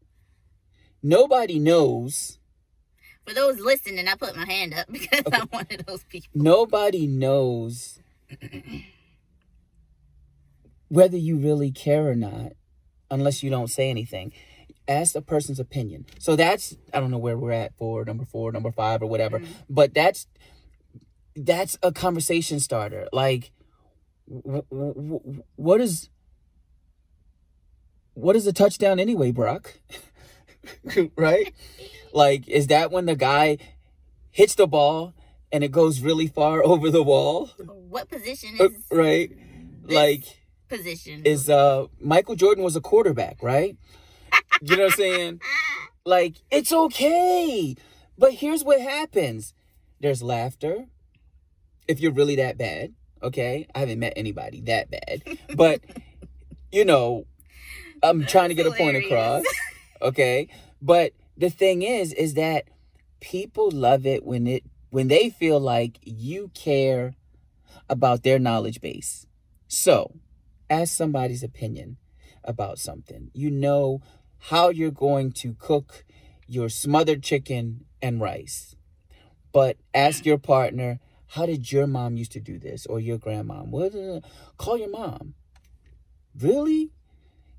[1.03, 2.39] nobody knows.
[3.27, 5.39] For those listening, I put my hand up because okay.
[5.39, 6.29] I'm one of those people.
[6.35, 7.99] Nobody knows
[10.89, 12.53] whether you really care or not
[13.11, 14.33] unless you don't say anything.
[14.87, 16.05] Ask a person's opinion.
[16.19, 19.39] So that's I don't know where we're at for number four, number five, or whatever.
[19.39, 19.53] Mm-hmm.
[19.71, 20.27] But that's
[21.37, 23.09] that's a conversation starter.
[23.13, 23.53] Like,
[24.27, 26.09] what is
[28.15, 29.81] what is a touchdown anyway, Brock?
[31.17, 31.53] right?
[32.13, 33.59] like, is that when the guy
[34.31, 35.15] hits the ball
[35.53, 37.51] and it goes really far over the wall?
[37.59, 39.31] What position uh, is right?
[39.85, 40.25] Like
[40.69, 43.77] position is uh Michael Jordan was a quarterback, right?
[44.63, 45.41] you know what I'm saying?
[46.07, 47.77] Like it's okay.
[48.19, 49.55] But here's what happens.
[50.01, 50.85] There's laughter.
[51.87, 53.67] If you're really that bad, okay?
[53.75, 55.23] I haven't met anybody that bad.
[55.57, 55.81] But
[56.73, 57.27] you know,
[58.03, 58.81] I'm trying to get hilarious.
[58.81, 59.45] a point across.
[60.03, 60.49] Okay?
[60.83, 62.65] But the thing is is that
[63.21, 67.15] people love it when it when they feel like you care
[67.89, 69.27] about their knowledge base.
[69.67, 70.15] So,
[70.71, 71.97] ask somebody's opinion
[72.45, 73.31] about something.
[73.33, 74.03] You know
[74.39, 76.05] how you're going to cook
[76.47, 78.77] your smothered chicken and rice.
[79.53, 81.01] But ask your partner,
[81.35, 83.65] how did your mom used to do this or your grandma?
[83.65, 84.21] What uh,
[84.57, 85.35] call your mom.
[86.39, 86.93] Really?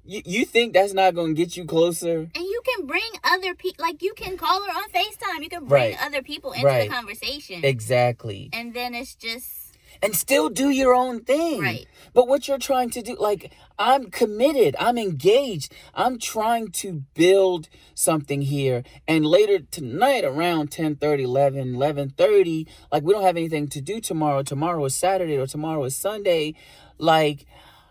[0.06, 2.20] You, you think that's not going to get you closer?
[2.20, 5.42] And you can bring other people, like you can call her on FaceTime.
[5.42, 6.06] You can bring right.
[6.06, 6.88] other people into right.
[6.88, 7.66] the conversation.
[7.66, 8.50] Exactly.
[8.54, 9.65] And then it's just
[10.02, 11.62] and still do your own thing.
[11.62, 11.88] Right.
[12.14, 17.70] But what you're trying to do, like, I'm committed, I'm engaged, I'm trying to build
[17.94, 18.84] something here.
[19.08, 23.82] And later tonight, around 10 30, 11, 11 30, like, we don't have anything to
[23.82, 24.44] do tomorrow.
[24.44, 26.56] Tomorrow is Saturday or tomorrow is Sunday.
[26.98, 27.46] Like,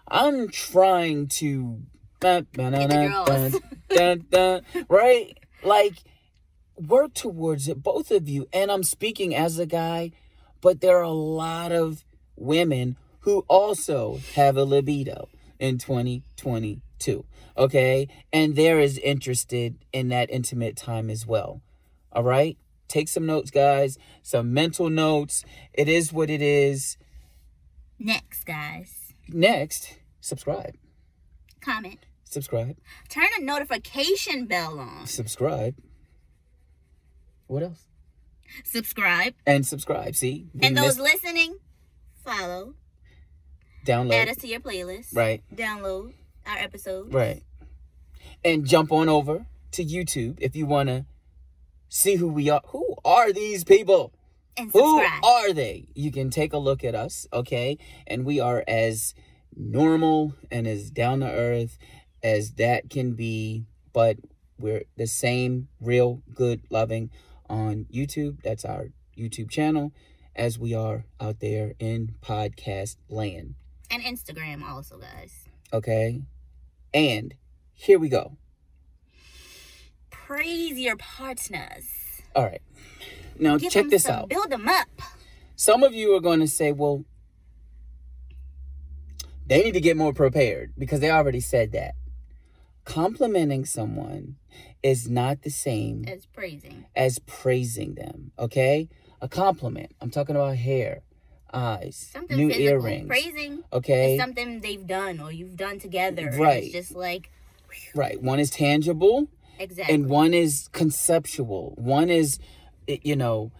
[0.08, 1.82] I'm trying to.
[2.20, 2.46] Dun,
[3.88, 5.38] dun, dun, right?
[5.62, 5.96] Like,
[6.76, 8.48] work towards it, both of you.
[8.52, 10.12] And I'm speaking as a guy
[10.64, 17.26] but there are a lot of women who also have a libido in 2022.
[17.58, 18.08] Okay.
[18.32, 21.60] And they're as interested in that intimate time as well.
[22.12, 22.56] All right.
[22.88, 23.98] Take some notes, guys.
[24.22, 25.44] Some mental notes.
[25.74, 26.96] It is what it is.
[27.98, 29.12] Next, guys.
[29.28, 30.76] Next, subscribe.
[31.60, 31.98] Comment.
[32.24, 32.78] Subscribe.
[33.10, 35.06] Turn a notification bell on.
[35.06, 35.74] Subscribe.
[37.48, 37.86] What else?
[38.64, 40.16] Subscribe, and subscribe.
[40.16, 41.22] See, and those missed...
[41.24, 41.58] listening,
[42.24, 42.74] follow,
[43.86, 45.14] download, add us to your playlist.
[45.14, 45.42] Right.
[45.54, 46.12] Download
[46.46, 47.12] our episodes.
[47.12, 47.42] Right.
[48.44, 51.06] And jump on over to YouTube if you want to
[51.88, 52.62] see who we are.
[52.66, 54.12] Who are these people?
[54.56, 55.88] And Who are they?
[55.94, 57.76] You can take a look at us, okay?
[58.06, 59.14] And we are as
[59.56, 61.76] normal and as down to earth
[62.22, 64.16] as that can be, but
[64.58, 67.10] we're the same real, good, loving,
[67.48, 68.42] on YouTube.
[68.42, 69.92] That's our YouTube channel,
[70.34, 73.54] as we are out there in podcast land.
[73.90, 75.48] And Instagram also, guys.
[75.72, 76.22] Okay.
[76.92, 77.34] And
[77.72, 78.36] here we go.
[80.10, 81.84] Praise your partners.
[82.34, 82.62] All right.
[83.38, 84.28] Now, Give check this out.
[84.28, 84.88] Build them up.
[85.56, 87.04] Some of you are going to say, well,
[89.46, 91.94] they need to get more prepared because they already said that.
[92.84, 94.36] Complimenting someone
[94.82, 98.32] is not the same as praising as praising them.
[98.38, 98.88] Okay,
[99.20, 99.92] a compliment.
[100.00, 101.02] I'm talking about hair,
[101.52, 102.86] eyes, something new physical.
[102.86, 103.08] earrings.
[103.08, 103.64] Praising.
[103.72, 106.30] Okay, something they've done or you've done together.
[106.36, 106.64] Right.
[106.64, 107.30] It's just like.
[107.94, 108.22] Right.
[108.22, 109.28] One is tangible.
[109.58, 109.94] Exactly.
[109.94, 111.74] And one is conceptual.
[111.76, 112.38] One is,
[112.86, 113.52] you know,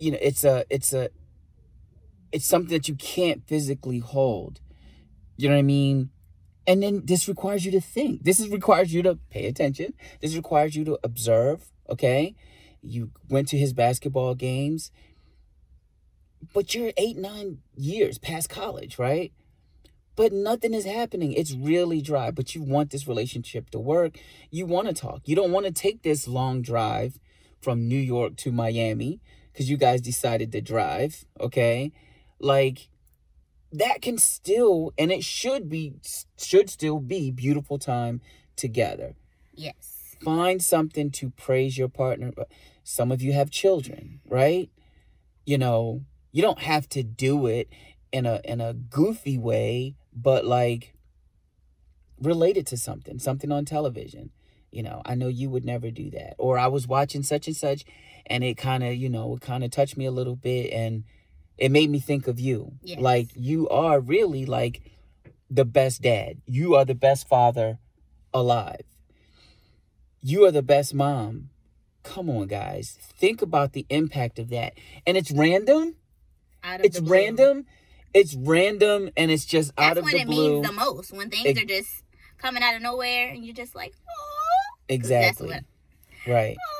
[0.00, 1.10] you know, it's a, it's a,
[2.32, 4.60] it's something that you can't physically hold.
[5.36, 6.10] You know what I mean?
[6.66, 8.24] And then this requires you to think.
[8.24, 9.94] This is requires you to pay attention.
[10.20, 12.34] This requires you to observe, okay?
[12.82, 14.90] You went to his basketball games.
[16.52, 19.32] But you're 8 9 years past college, right?
[20.16, 21.32] But nothing is happening.
[21.32, 24.18] It's really dry, but you want this relationship to work.
[24.50, 25.22] You want to talk.
[25.24, 27.18] You don't want to take this long drive
[27.60, 29.20] from New York to Miami
[29.52, 31.92] because you guys decided to drive, okay?
[32.38, 32.88] Like
[33.74, 35.94] that can still and it should be
[36.38, 38.20] should still be beautiful time
[38.56, 39.14] together.
[39.52, 40.16] Yes.
[40.22, 42.32] Find something to praise your partner.
[42.84, 44.70] Some of you have children, right?
[45.44, 47.68] You know, you don't have to do it
[48.12, 50.94] in a in a goofy way, but like
[52.20, 54.30] related to something, something on television.
[54.70, 56.34] You know, I know you would never do that.
[56.38, 57.84] Or I was watching such and such
[58.26, 61.04] and it kind of, you know, it kind of touched me a little bit and
[61.58, 62.72] it made me think of you.
[62.82, 63.00] Yes.
[63.00, 64.82] Like you are really like
[65.50, 66.40] the best dad.
[66.46, 67.78] You are the best father
[68.32, 68.82] alive.
[70.22, 71.50] You are the best mom.
[72.02, 72.98] Come on, guys.
[73.00, 74.74] Think about the impact of that.
[75.06, 75.96] And it's random.
[76.62, 77.12] Out of It's the blue.
[77.12, 77.66] random.
[78.12, 80.18] It's random and it's just out of the blue.
[80.18, 81.12] That's when it means the most.
[81.12, 81.88] When things Ex- are just
[82.38, 84.74] coming out of nowhere and you're just like, oh.
[84.88, 85.48] exactly.
[85.48, 85.64] That's
[86.26, 86.56] Right.
[86.58, 86.73] oh.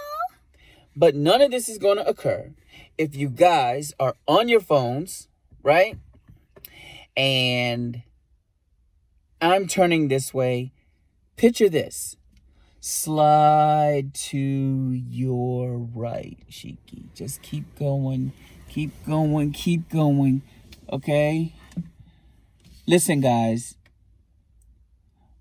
[0.97, 2.53] But none of this is going to occur
[2.97, 5.29] if you guys are on your phones,
[5.63, 5.99] right?
[7.17, 8.03] And
[9.41, 10.73] I'm turning this way.
[11.37, 12.17] Picture this.
[12.81, 17.13] Slide to your right, Sheki.
[17.15, 18.33] Just keep going.
[18.69, 19.53] Keep going.
[19.53, 20.43] Keep going.
[20.93, 21.55] Okay?
[22.87, 23.77] Listen, guys.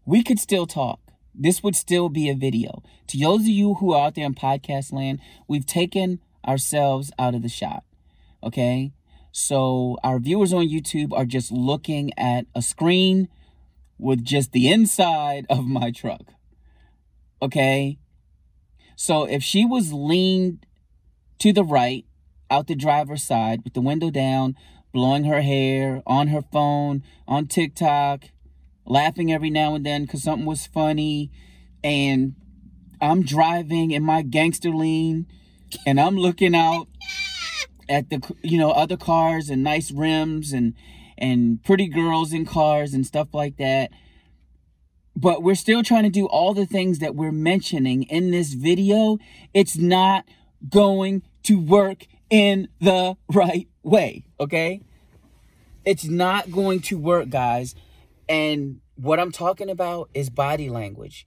[0.06, 1.03] We could still talk.
[1.36, 2.84] This would still be a video.
[3.08, 7.36] To those of you who are out there in podcast land, we've taken ourselves out
[7.36, 7.84] of the shot.
[8.44, 8.94] Okay?
[9.32, 13.30] So our viewers on YouTube are just looking at a screen
[13.98, 16.34] with just the inside of my truck.
[17.42, 17.98] Okay?
[18.96, 20.66] So if she was leaned
[21.40, 22.06] to the right,
[22.52, 24.56] out the driver's side, with the window down,
[24.94, 28.26] blowing her hair, on her phone, on TikTok,
[28.86, 31.32] laughing every now and then because something was funny,
[31.84, 32.36] and
[33.02, 35.28] I'm driving in my gangster lean,
[35.86, 36.88] and I'm looking out
[37.90, 40.74] at the you know other cars and nice rims and
[41.18, 43.92] and pretty girls in cars and stuff like that.
[45.16, 49.20] But we're still trying to do all the things that we're mentioning in this video.
[49.54, 50.26] It's not
[50.70, 54.82] going to work in the right way okay?
[55.86, 57.76] It's not going to work guys
[58.30, 61.26] and what i'm talking about is body language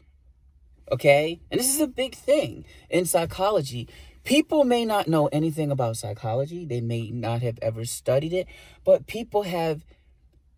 [0.93, 1.41] okay?
[1.51, 3.89] And this is a big thing in psychology.
[4.23, 6.65] People may not know anything about psychology.
[6.65, 8.47] They may not have ever studied it
[8.85, 9.85] but people have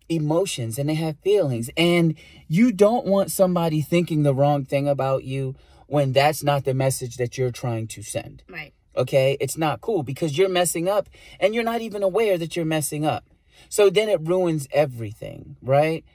[0.07, 1.69] emotions and they have feelings.
[1.77, 2.15] And
[2.47, 5.55] you don't want somebody thinking the wrong thing about you
[5.87, 8.73] when that's not the message that you're trying to send Right.
[8.95, 9.37] okay?
[9.39, 13.05] It's not cool because you're messing up and you're not even aware that you're messing
[13.05, 13.25] up.
[13.67, 16.05] So then it ruins everything right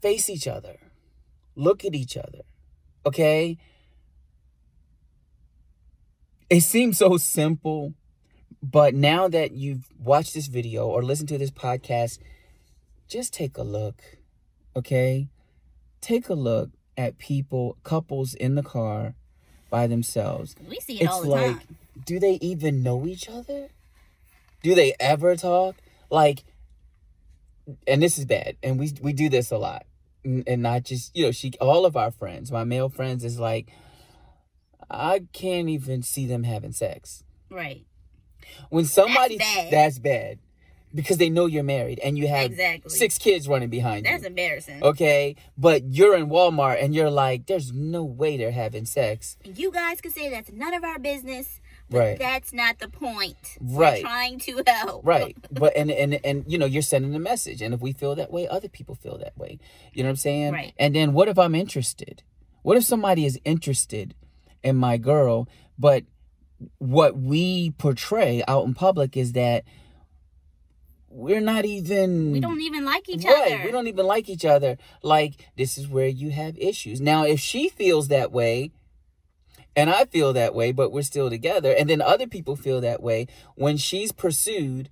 [0.00, 0.78] face each other
[1.54, 2.40] look at each other
[3.06, 3.56] okay?
[6.48, 7.94] It seems so simple
[8.62, 12.18] but now that you've watched this video or listened to this podcast
[13.08, 14.02] just take a look
[14.76, 15.28] okay?
[16.00, 19.14] Take a look at people couples in the car
[19.70, 20.54] by themselves.
[20.68, 21.76] We see it it's all the like time.
[22.04, 23.68] do they even know each other?
[24.62, 25.76] Do they ever talk?
[26.10, 26.44] Like
[27.86, 29.86] and this is bad and we we do this a lot
[30.24, 33.68] and not just you know she all of our friends my male friends is like
[34.90, 37.84] i can't even see them having sex Right.
[38.68, 39.70] when somebody bad.
[39.72, 40.38] that's bad
[40.94, 42.90] because they know you're married and you have Exactly.
[42.90, 44.82] six kids running behind That's you That's embarrassing.
[44.82, 49.70] okay but you're in walmart and you're like there's no way they're having sex You
[49.70, 51.59] guys can say that's none of our business,
[51.90, 52.18] but Right.
[52.18, 53.36] that's not the point.
[53.60, 53.94] Right.
[54.02, 55.04] We're trying to help.
[55.06, 58.14] right but and and and you know you're sending a message and if we feel
[58.14, 59.58] that way other people feel that way
[59.92, 60.72] you know what i'm saying Right.
[60.78, 62.22] and then what if i'm interested
[62.62, 64.14] what if somebody is interested
[64.62, 65.48] in my girl
[65.78, 66.04] but
[66.78, 69.64] what we portray out in public is that
[71.08, 73.64] we're not even We don't even like each right other.
[73.64, 77.40] we don't even like each other like this is where you have issues now if
[77.40, 78.70] she feels that way
[79.80, 81.74] and I feel that way, but we're still together.
[81.76, 83.26] And then other people feel that way.
[83.54, 84.90] When she's pursued,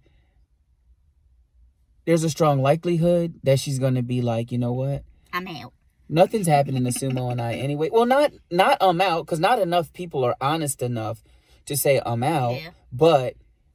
[2.07, 5.05] there's a strong likelihood that she's gonna be like, you know what?
[5.33, 5.75] I'm out.
[6.09, 7.91] Nothing's happening to Sumo and I anyway.
[7.93, 11.23] Well, not not I'm out, because not enough people are honest enough
[11.67, 12.55] to say I'm out.
[12.55, 12.71] Yeah.
[12.91, 13.35] But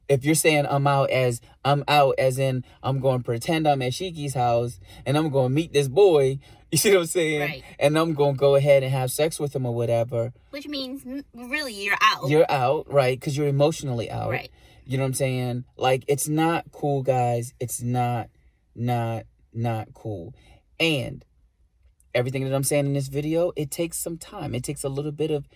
[0.09, 3.81] if you're saying I'm out as I'm out as in I'm going to pretend I'm
[3.81, 6.39] at Sheki's house and I'm going to meet this boy,
[6.73, 7.39] you see what I'm saying?
[7.39, 7.63] Right.
[7.77, 10.33] And I'm going to go ahead and have sex with him or whatever.
[10.49, 11.03] Which means
[11.35, 12.27] really you're out.
[12.27, 13.19] You're out, right?
[13.19, 14.31] Because you're emotionally out.
[14.31, 14.49] right.
[14.83, 15.65] You know what I'm saying?
[15.77, 17.53] Like it's not cool, guys.
[17.59, 18.29] It's not,
[18.75, 20.33] not, not cool.
[20.79, 21.23] And
[22.15, 24.55] everything that I'm saying in this video, it takes some time.
[24.55, 25.47] It takes a little bit of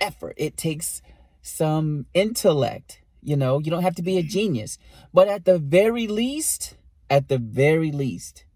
[0.00, 0.32] effort.
[0.38, 1.02] It takes
[1.42, 3.02] some intellect.
[3.20, 4.78] You know, you don't have to be a genius.
[5.12, 6.76] But at the very least,
[7.10, 8.46] at the very least,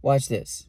[0.00, 0.68] watch this.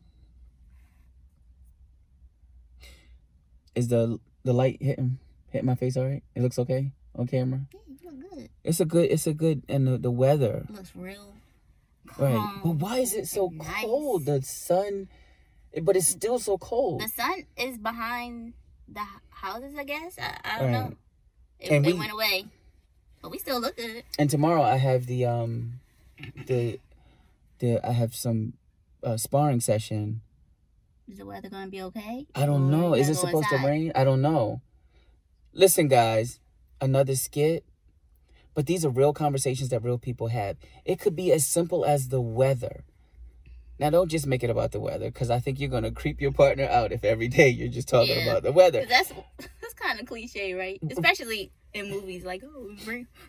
[3.75, 6.23] Is the the light hitting hitting my face all right?
[6.35, 7.61] It looks okay on camera.
[7.73, 8.49] Yeah, you look good.
[8.63, 9.11] It's a good.
[9.11, 11.33] It's a good, and the, the weather, looks real.
[12.17, 12.59] right?
[12.63, 13.83] But why is it so nice.
[13.83, 14.25] cold?
[14.25, 15.07] The sun,
[15.83, 17.01] but it's still so cold.
[17.01, 18.53] The sun is behind
[18.87, 20.17] the houses, I guess.
[20.19, 20.89] I, I don't Right.
[20.89, 20.95] know.
[21.59, 22.45] It, And it we- went away.
[23.21, 24.03] But we still look good.
[24.19, 25.79] And tomorrow I have the um,
[26.45, 26.79] the
[27.59, 28.53] the I have some
[29.03, 30.21] uh, sparring session.
[31.09, 32.25] Is the weather going to be okay?
[32.33, 32.93] I don't know.
[32.95, 33.91] Is it supposed to rain?
[33.95, 34.61] I don't know.
[35.53, 36.39] Listen, guys,
[36.81, 37.63] another skit.
[38.55, 40.57] But these are real conversations that real people have.
[40.85, 42.85] It could be as simple as the weather.
[43.77, 46.31] Now, don't just make it about the weather, because I think you're gonna creep your
[46.31, 48.23] partner out if every day you're just talking Yeah.
[48.29, 48.85] about the weather.
[48.87, 49.11] that's
[49.61, 50.79] that's kind of cliche, right?
[50.89, 52.73] Especially in movies, like oh,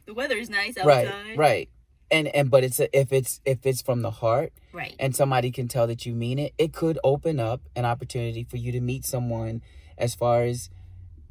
[0.06, 1.08] the weather is nice outside.
[1.08, 1.68] Right, right.
[2.10, 4.94] And and but it's a, if it's if it's from the heart right.
[5.00, 8.58] and somebody can tell that you mean it, it could open up an opportunity for
[8.58, 9.62] you to meet someone
[9.98, 10.70] as far as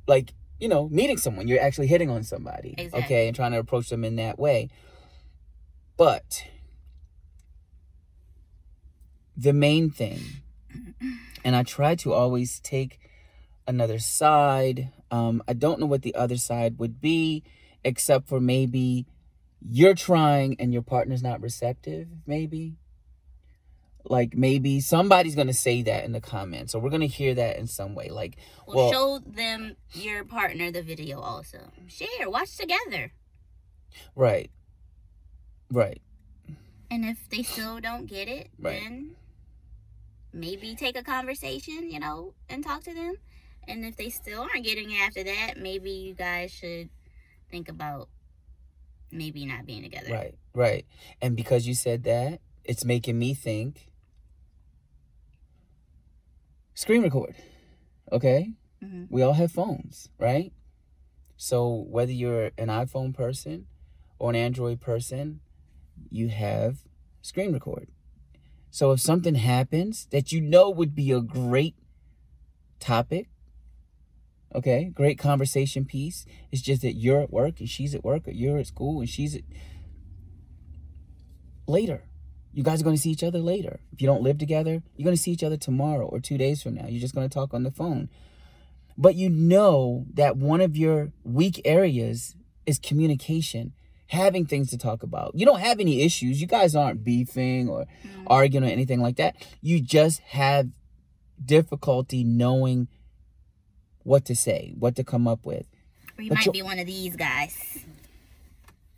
[0.08, 1.48] like, you know, meeting someone.
[1.48, 2.76] You're actually hitting on somebody.
[2.78, 3.04] Exactly.
[3.04, 4.70] Okay, and trying to approach them in that way.
[5.98, 6.46] But
[9.38, 10.20] the main thing,
[11.44, 13.00] and I try to always take
[13.68, 14.92] another side.
[15.12, 17.44] Um, I don't know what the other side would be,
[17.84, 19.06] except for maybe
[19.68, 22.78] you're trying and your partner's not receptive, maybe.
[24.08, 27.66] Like maybe somebody's gonna say that in the comments, so we're gonna hear that in
[27.68, 28.10] some way.
[28.10, 31.72] Like, Well, well- show them your partner the video also.
[31.88, 33.12] Share, watch together.
[34.16, 34.52] right,
[35.72, 36.02] right,
[36.92, 38.80] And if they still don't get it, Right.
[38.84, 39.16] then
[40.32, 43.16] maybe take a conversation, you know, and talk to them.
[43.68, 46.90] And if they still aren't getting it after that, maybe you guys should
[47.50, 48.10] think about
[49.16, 50.12] maybe not being together.
[50.12, 50.86] right, right.
[51.22, 53.88] And because you said that, it's making me think.
[56.74, 57.36] Screen record,
[58.12, 58.54] okay?
[58.82, 60.52] hmm we all have phones, right?
[61.38, 63.68] So whether you're an iPhone person
[64.20, 65.40] or an Android person,
[66.10, 66.80] you have
[67.22, 67.88] screen record.
[68.70, 71.76] So if something happens that you know would be a great
[72.80, 73.30] topic,
[74.54, 78.32] okay, great conversation piece, it's just that you're at work and she's at work, or
[78.32, 79.42] you're at school and she's at
[81.68, 82.04] later.
[82.54, 83.80] You guys are going to see each other later.
[83.92, 86.64] If you don't live together, you're going to see each other tomorrow or two days
[86.64, 86.88] from now.
[86.88, 88.10] You're just going to talk on the phone
[88.98, 92.34] but you know that one of your weak areas
[92.66, 93.74] is communication
[94.08, 97.82] having things to talk about you don't have any issues you guys aren't beefing or
[97.82, 98.24] Mhm.
[98.28, 100.70] arguing or anything like that you just have
[101.44, 102.88] difficulty knowing
[104.06, 105.66] what to say what to come up with
[106.18, 107.56] Or you But might be one of these guys.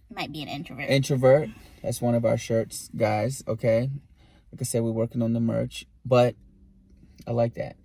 [0.10, 0.90] You might be an introvert.
[0.90, 1.50] introvert
[1.82, 3.90] that's one of our shirts guys okay
[4.52, 6.36] like i said we're working on the merch but
[7.26, 7.76] i like that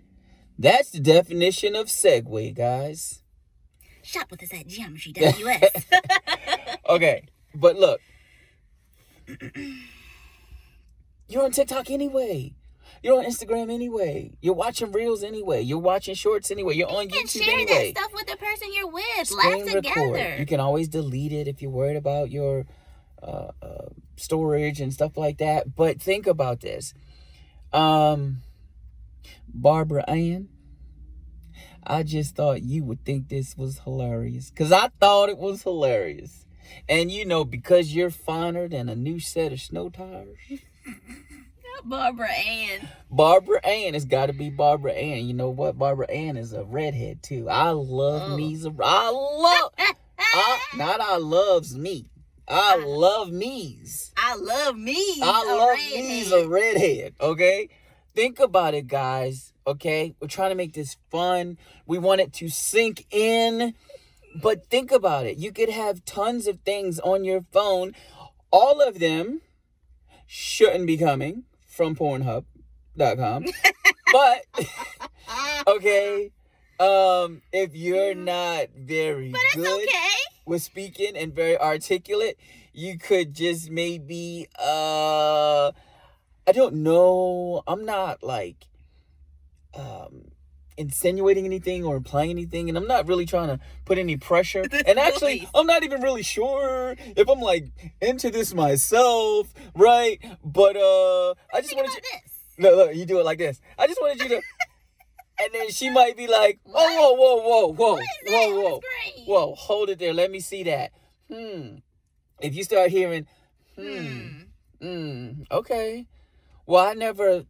[0.58, 3.18] that's the definition of segue guys
[4.04, 5.86] Shop with us at Geometry WS.
[6.88, 7.22] Okay,
[7.54, 8.00] but look,
[11.28, 12.52] you're on TikTok anyway.
[13.02, 14.32] You're on Instagram anyway.
[14.40, 15.62] You're watching reels anyway.
[15.62, 16.74] You're watching shorts anyway.
[16.74, 17.92] You're on you can YouTube share anyway.
[17.92, 19.26] that stuff with the person you're with.
[19.26, 19.84] Screen Laugh record.
[19.84, 20.36] together.
[20.38, 22.66] You can always delete it if you're worried about your
[23.22, 25.74] uh, uh, storage and stuff like that.
[25.74, 26.94] But think about this.
[27.72, 28.42] Um,
[29.48, 30.48] Barbara Ann,
[31.84, 36.46] I just thought you would think this was hilarious because I thought it was hilarious.
[36.88, 40.38] And you know, because you're finer than a new set of snow tires,
[41.84, 42.88] Barbara Ann.
[43.10, 45.26] Barbara Ann It's got to be Barbara Ann.
[45.26, 45.78] You know what?
[45.78, 47.48] Barbara Ann is a redhead too.
[47.48, 48.36] I love Oh.
[48.36, 48.56] me.
[48.56, 49.72] some- I love.
[50.18, 52.06] I, not I loves me.
[52.48, 54.12] I love me's.
[54.16, 54.96] I love me.
[55.22, 56.04] I a love redhead.
[56.04, 57.14] me's a redhead.
[57.20, 57.68] Okay,
[58.14, 59.52] think about it, guys.
[59.66, 61.56] Okay, we're trying to make this fun.
[61.86, 63.74] We want it to sink in,
[64.42, 65.36] but think about it.
[65.38, 67.92] You could have tons of things on your phone.
[68.50, 69.40] All of them
[70.26, 73.44] shouldn't be coming from Pornhub.com,
[74.12, 74.46] but
[75.66, 76.30] okay.
[76.78, 80.08] Um, if you're not very but it's good, okay.
[80.44, 82.38] was speaking and very articulate,
[82.72, 85.70] you could just maybe uh
[86.44, 87.62] I don't know.
[87.66, 88.66] I'm not like
[89.74, 90.31] um
[90.76, 94.64] insinuating anything or implying anything and I'm not really trying to put any pressure.
[94.86, 95.48] And actually.
[95.54, 97.66] I'm not even really sure if I'm like
[98.00, 100.18] into this myself, right?
[100.44, 102.32] But uh I just Think wanted you this.
[102.58, 103.60] Look, look, you do it like this.
[103.78, 104.34] I just wanted you to
[105.40, 108.62] and then she might be like, whoa, whoa, whoa, whoa, whoa, What is that whoa,
[108.62, 108.80] whoa.
[109.26, 110.12] Whoa, hold it there.
[110.14, 110.92] Let me see that.
[111.30, 111.76] Hmm.
[112.40, 113.26] If you start hearing,
[113.76, 114.28] hmm, Hmm.
[114.80, 116.06] hmm, okay.
[116.66, 117.44] Well, I never.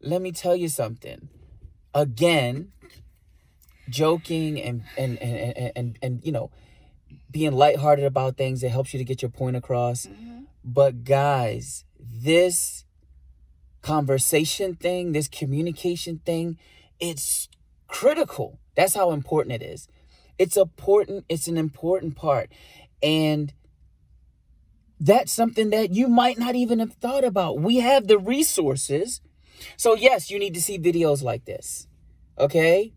[0.00, 1.28] Let me tell you something.
[1.94, 2.72] Again,
[3.88, 6.50] joking and and and and and, and you know,
[7.30, 8.62] being lighthearted about things.
[8.62, 10.06] It helps you to get your point across.
[10.06, 10.46] Mhm.
[10.64, 12.84] But guys, this
[13.82, 16.58] conversation thing, this communication thing,
[17.00, 17.48] it's
[17.88, 18.58] critical.
[18.76, 19.88] That's how important it is.
[20.38, 22.50] It's important, it's an important part.
[23.02, 23.52] And
[24.98, 27.60] that's something that you might not even have thought about.
[27.60, 29.20] We have the resources.
[29.76, 31.88] So yes, you need to see videos like this.
[32.38, 32.92] Okay?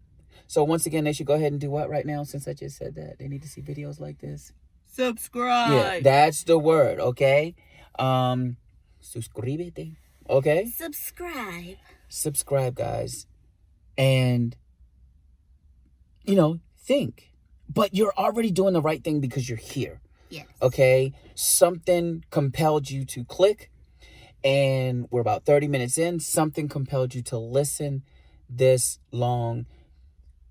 [0.47, 2.77] So once again, they should go ahead and do what right now since I just
[2.77, 3.17] said that?
[3.19, 4.53] They need to see videos like this.
[4.87, 5.71] Subscribe.
[5.71, 7.55] Yeah, that's the word, okay?
[7.97, 8.57] Um
[9.01, 9.95] suscríbete,
[10.29, 10.65] okay?
[10.67, 11.77] Subscribe.
[12.07, 13.27] Subscribe, guys.
[13.97, 14.55] And
[16.23, 17.31] you know, think.
[17.67, 20.45] But you're already doing the right thing because you're here, Yes.
[20.61, 21.13] okay?
[21.33, 23.71] Something compelled you to click
[24.45, 26.19] and we're about 30 minutes in.
[26.19, 28.03] Something compelled you to listen
[28.47, 29.65] this long.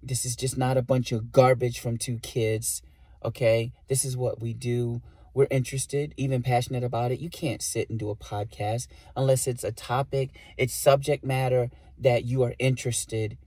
[0.03, 2.83] This is just not a bunch of garbage from two kids,
[3.25, 3.73] okay?
[3.89, 5.01] This is what we do.
[5.33, 7.21] We're interested, even passionate about it.
[7.21, 12.25] You can't sit and do a podcast unless it's a topic, it's subject matter that
[12.25, 13.39] you are interested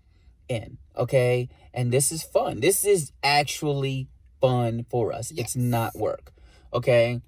[0.47, 1.49] in, okay?
[1.73, 2.61] And this is fun.
[2.61, 4.07] This is actually
[4.39, 5.31] fun for us.
[5.35, 6.31] It's not work,
[6.73, 7.19] okay?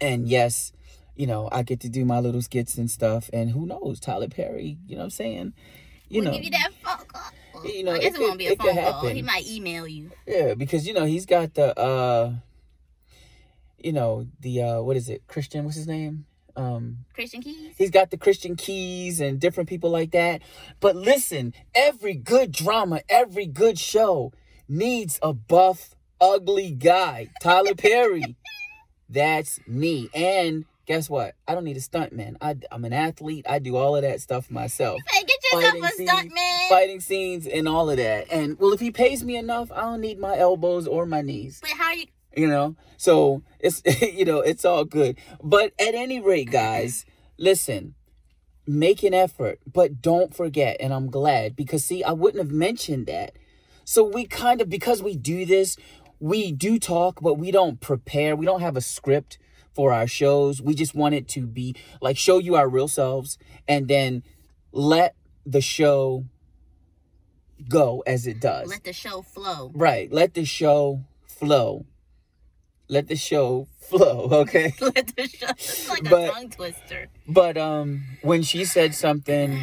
[0.00, 0.72] And yes,
[1.16, 3.28] you know, I get to do my little skits and stuff.
[3.32, 5.52] And who knows, Tyler Perry, you know what I'm saying?
[6.08, 7.64] You we'll know, give you that phone call.
[7.64, 8.74] You know, I it guess it, could- won't be a phone call.
[8.74, 9.16] happen.
[9.16, 10.10] He might email you.
[10.26, 12.32] yeah, because you know he's got the uh,
[13.78, 15.26] you know the uh, what is it?
[15.26, 16.26] Christian, what's his name?
[16.56, 17.74] Um, Christian Keyes.
[17.76, 20.40] he's got the Christian Keyes and different people like that.
[20.80, 24.32] But listen, every good drama, every good show
[24.68, 27.28] needs a buff, ugly guy.
[27.42, 28.36] Tyler Perry.
[29.08, 30.08] That's me.
[30.14, 31.34] And guess what?
[31.46, 32.36] I don't need a stuntman.
[32.40, 33.46] I, I'm an athlete.
[33.48, 35.00] I do all of that stuff myself.
[35.10, 36.68] Hey, get yourself Fighting a scenes, stunt man.
[36.68, 38.26] Fighting scenes and all of that.
[38.30, 41.58] And well, if he pays me enough, I don't need my elbows or my knees
[41.60, 42.06] But how you?
[42.36, 47.04] you know so it's you know it's all good but at any rate guys
[47.38, 47.94] listen
[48.66, 53.06] make an effort but don't forget and i'm glad because see i wouldn't have mentioned
[53.06, 53.32] that
[53.84, 55.76] so we kind of because we do this
[56.20, 59.38] we do talk but we don't prepare we don't have a script
[59.76, 63.38] for our shows we just want it to be like show you our real selves
[63.68, 64.22] and then
[64.72, 65.14] let
[65.44, 66.24] the show
[67.68, 69.70] go as it does Let the show flow.
[69.74, 70.10] Right.
[70.12, 71.86] Let the show flow.
[72.88, 74.72] Let the show flow, okay?
[74.80, 75.46] Let the show.
[75.50, 77.08] It's like But- a tongue twister.
[77.26, 79.58] But um when she said something,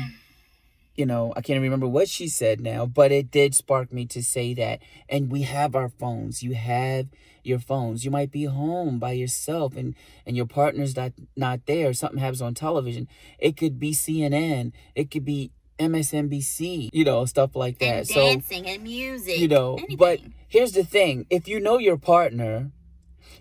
[0.95, 4.23] you know, I can't remember what she said now, but it did spark me to
[4.23, 4.79] say that.
[5.09, 6.43] And we have our phones.
[6.43, 7.07] You have
[7.43, 8.05] your phones.
[8.05, 11.93] You might be home by yourself and and your partner's not not there.
[11.93, 13.07] Something happens on television.
[13.39, 14.71] It could be CNN.
[14.95, 17.97] It could be MSNBC, you know, stuff like that.
[17.97, 19.39] And so dancing and music.
[19.39, 19.97] you know anything.
[19.97, 22.71] but here's the thing if you know your partner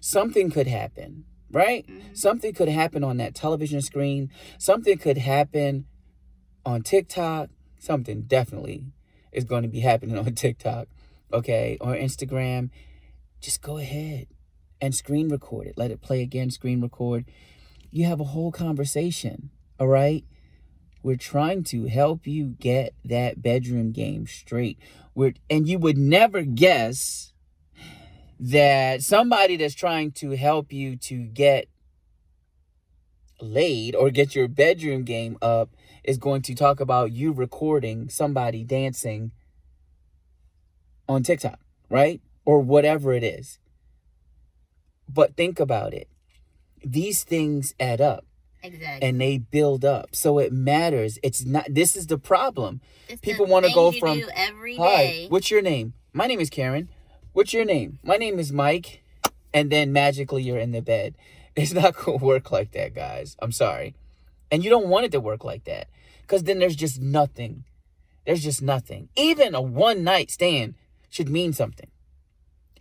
[0.01, 2.17] something could happen right Mhm.
[2.17, 5.85] something could happen on that television screen something could happen
[6.65, 8.87] on tiktok something definitely
[9.33, 10.89] is going to be happening on tiktok
[11.33, 12.71] okay or instagram
[13.43, 14.27] just go ahead
[14.81, 17.25] and screen record it let it play again screen record
[17.91, 20.25] you have a whole conversation all right
[21.03, 24.79] we're trying to help you get that bedroom game straight.
[25.15, 27.33] We're, and you would never guess
[28.39, 31.69] that somebody that's trying to help you to get
[33.41, 35.71] laid or get your bedroom game up
[36.05, 39.33] is going to talk about you recording somebody dancing
[41.09, 41.59] on TikTok,
[41.91, 42.21] right?
[42.45, 43.59] Or whatever it is.
[45.09, 46.09] But think about it.
[46.85, 48.25] These things add up
[48.63, 49.09] exactly.
[49.09, 50.15] and they build up.
[50.15, 51.19] So it matters.
[51.23, 52.81] It's not this is the problem.
[53.09, 55.27] It's people wanna go you from, every Hi, day.
[55.29, 55.95] what's your name?
[56.13, 56.89] My name is Karen.
[57.33, 57.99] What's your name?
[58.03, 59.03] My name is Mike.
[59.55, 61.17] And then magically you're in the bed.
[61.55, 63.37] It's not going to work like that, guys.
[63.39, 63.95] I'm sorry.
[64.51, 65.89] And you don't want it to work like that
[66.23, 67.65] because then there's just nothing.
[68.25, 69.11] There's just nothing.
[69.17, 70.77] Even a one night stand
[71.11, 71.91] should mean something.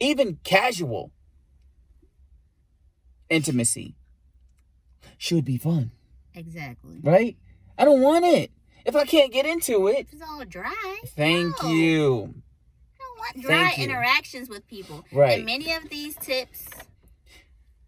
[0.02, 1.12] Even casual
[3.30, 3.96] intimacy
[5.18, 5.92] should be fun,
[6.34, 7.00] Exactly.
[7.04, 7.38] right?
[7.78, 8.52] I don't want it.
[8.86, 10.98] If I can't get into it, It's all dry.
[11.16, 11.70] thank No.
[11.70, 12.14] you.
[13.00, 15.06] I don't want dry interactions with people.
[15.12, 15.38] Right.
[15.38, 16.68] And many of these tips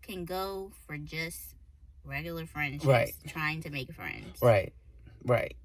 [0.04, 1.56] can go for just
[2.06, 2.86] regular friendships.
[2.86, 3.14] Right.
[3.28, 4.38] Trying to make friends.
[4.42, 4.74] Right,
[5.26, 5.56] right.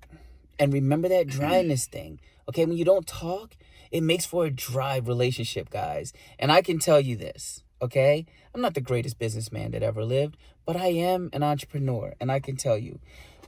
[0.59, 2.21] And remember that dryness thing.
[2.49, 3.55] Okay, when you don't talk,
[3.91, 6.13] it makes for a dry relationship, guys.
[6.39, 8.27] And I can tell you this, okay?
[8.55, 12.15] I'm not the greatest businessman that ever lived, but I am an entrepreneur.
[12.21, 12.99] And I can tell you,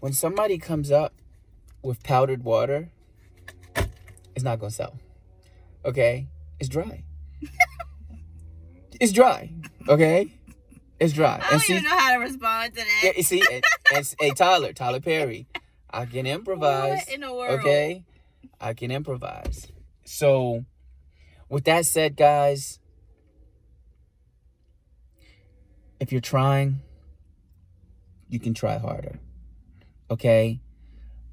[0.01, 1.14] when somebody comes up
[1.82, 2.91] with powdered water,
[4.34, 4.99] it's not going to sell.
[5.84, 6.26] Okay?
[6.59, 7.05] It's dry.
[9.01, 9.53] it's dry.
[9.88, 10.30] Okay?
[11.01, 11.41] It's dry.
[11.43, 13.01] I don't even know how to respond to that.
[13.03, 13.64] Yeah, you see, and,
[13.95, 15.47] and, hey Tyler, Tyler Perry,
[15.91, 17.07] I can improvise.
[17.07, 17.61] What in the world?
[17.61, 18.05] Okay,
[18.61, 19.66] I can improvise.
[20.12, 20.64] So,
[21.48, 22.80] with that said, guys,
[26.00, 26.80] if you're trying,
[28.28, 29.20] you can try harder.
[30.11, 30.58] Okay,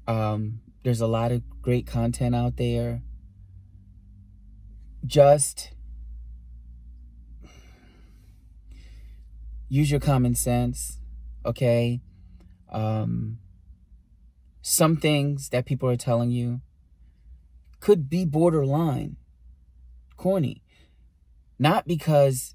[0.06, 3.02] um, there's a lot of great content out there.
[5.04, 5.72] Just
[9.68, 11.00] use your common sense,
[11.44, 12.00] okay?
[12.70, 13.40] Um,
[14.62, 16.60] some things that people are telling you
[17.80, 19.16] could be borderline
[20.16, 20.62] corny.
[21.58, 22.54] Not because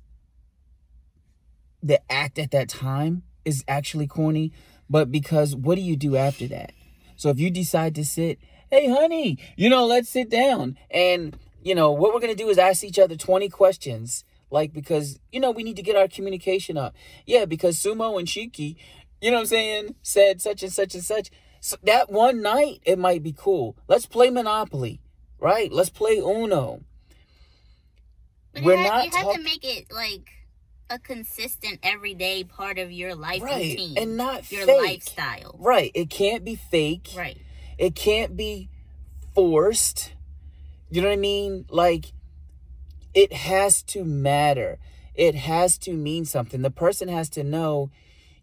[1.82, 4.52] the act at that time is actually corny,
[4.90, 6.72] but because what do you do after that?
[7.16, 10.78] So if you decide to sit, hey, honey, you know, let's sit down.
[10.90, 14.24] And, you know, what we're going to do is ask each other 20 questions.
[14.50, 16.96] Like, because, you know, we need to get our communication up.
[17.26, 18.76] Yeah, because Sumo and Sheki,
[19.22, 21.32] you know what I'm saying, said such and such and such.
[21.60, 23.78] So that one night, it might be cool.
[23.88, 25.00] Let's play Monopoly,
[25.44, 25.72] right?
[25.72, 26.82] Let's play Uno.
[28.54, 30.30] But We're you have, not you have talk- to make it like
[30.90, 33.72] a consistent everyday part of your life Right.
[33.72, 33.98] routine.
[33.98, 34.82] And not your fake.
[34.82, 35.56] lifestyle.
[35.60, 35.92] Right.
[35.94, 37.10] It can't be fake.
[37.16, 37.38] Right.
[37.78, 38.70] It can't be
[39.34, 40.14] forced.
[40.90, 41.66] You know what I mean?
[41.70, 42.14] Like,
[43.14, 44.78] it has to matter.
[45.16, 46.62] It has to mean something.
[46.62, 47.90] The person has to know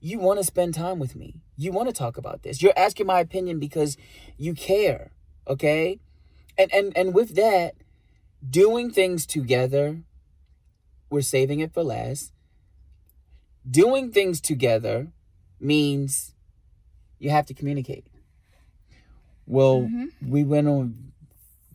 [0.01, 1.37] you want to spend time with me.
[1.57, 2.63] You want to talk about this.
[2.63, 3.97] You're asking my opinion because
[4.39, 5.13] you care.
[5.47, 6.01] Okay?
[6.61, 7.75] And and and with that,
[8.49, 10.03] doing things together,
[11.09, 12.33] we're saving it for last.
[13.69, 15.09] Doing things together
[15.59, 16.35] means
[17.19, 18.05] you have to communicate.
[19.47, 20.11] Well, Mhm.
[20.21, 21.13] we went on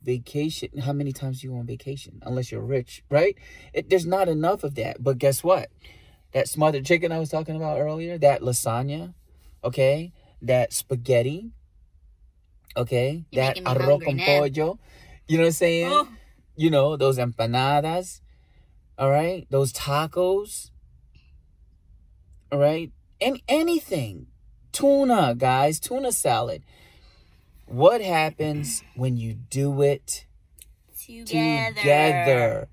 [0.03, 0.69] vacation.
[0.77, 2.19] How many times do you go on vacation?
[2.21, 3.35] Unless you're rich, right?
[3.73, 5.03] It, there's not enough of that.
[5.03, 5.71] But guess what?
[6.31, 9.15] That smothered chicken I was talking about earlier, that lasagna,
[9.63, 10.11] okay,
[10.43, 11.53] that spaghetti,
[12.77, 14.25] okay, You're that arroz con now.
[14.25, 14.79] pollo.
[15.27, 15.91] You know what I'm saying?
[15.91, 16.07] Oh,
[16.55, 18.21] You know, those empanadas,
[18.97, 20.71] all right, those tacos,
[22.51, 24.27] all right, and anything.
[24.71, 26.61] Tuna, guys, tuna salad.
[27.65, 30.25] What happens when you do it
[31.07, 31.75] together.
[31.75, 32.67] together?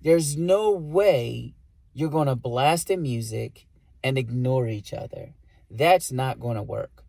[0.00, 1.54] There's no way
[1.92, 3.66] you're going to blast the music
[4.02, 5.34] and ignore each other.
[5.70, 7.04] That's not going to work.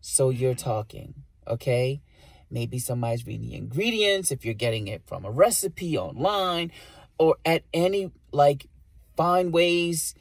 [0.00, 1.14] So you're talking,
[1.46, 2.00] okay?
[2.50, 6.70] Maybe somebody's reading the ingredients if you're getting it from a recipe online
[7.18, 8.66] or at any like
[9.16, 10.14] find ways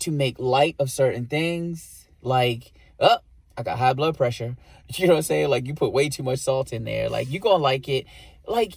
[0.00, 3.18] to make light of certain things like oh
[3.56, 4.56] I got high blood pressure.
[4.94, 5.48] You know what I'm saying?
[5.48, 7.08] Like you put way too much salt in there.
[7.08, 8.04] Like you gonna like it.
[8.46, 8.74] Like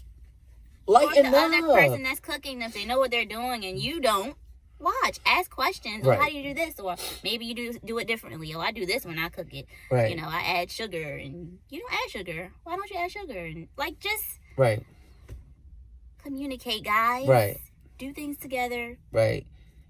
[0.88, 4.00] Or lighten the other person that's cooking, if they know what they're doing and you
[4.00, 4.38] don't,
[4.80, 6.06] watch, ask questions.
[6.06, 6.80] Or how do you do this?
[6.80, 8.54] Or maybe you do do it differently.
[8.54, 9.66] Oh, I do this when I cook it.
[9.92, 10.10] right.
[10.10, 12.52] You know, I add sugar and you don't add sugar.
[12.64, 13.40] Why don't you add sugar?
[13.40, 14.24] And like just
[14.58, 14.84] right.
[16.24, 17.28] communicate, guys.
[17.28, 17.58] Right.
[17.98, 19.46] Do things together Right.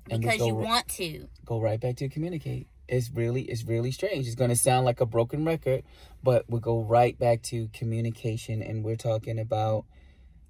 [0.10, 1.28] And because you want to.
[1.46, 2.68] go right back to communicate.
[2.88, 4.28] It's really it's really strange.
[4.28, 5.84] It's gonna sound like a broken record,
[6.22, 9.86] but we go right back to communication and we're talking about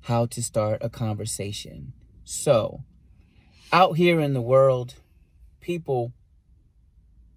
[0.02, 1.94] how to start a conversation.
[2.26, 2.84] So
[3.76, 4.94] out here in the world,
[5.60, 6.14] people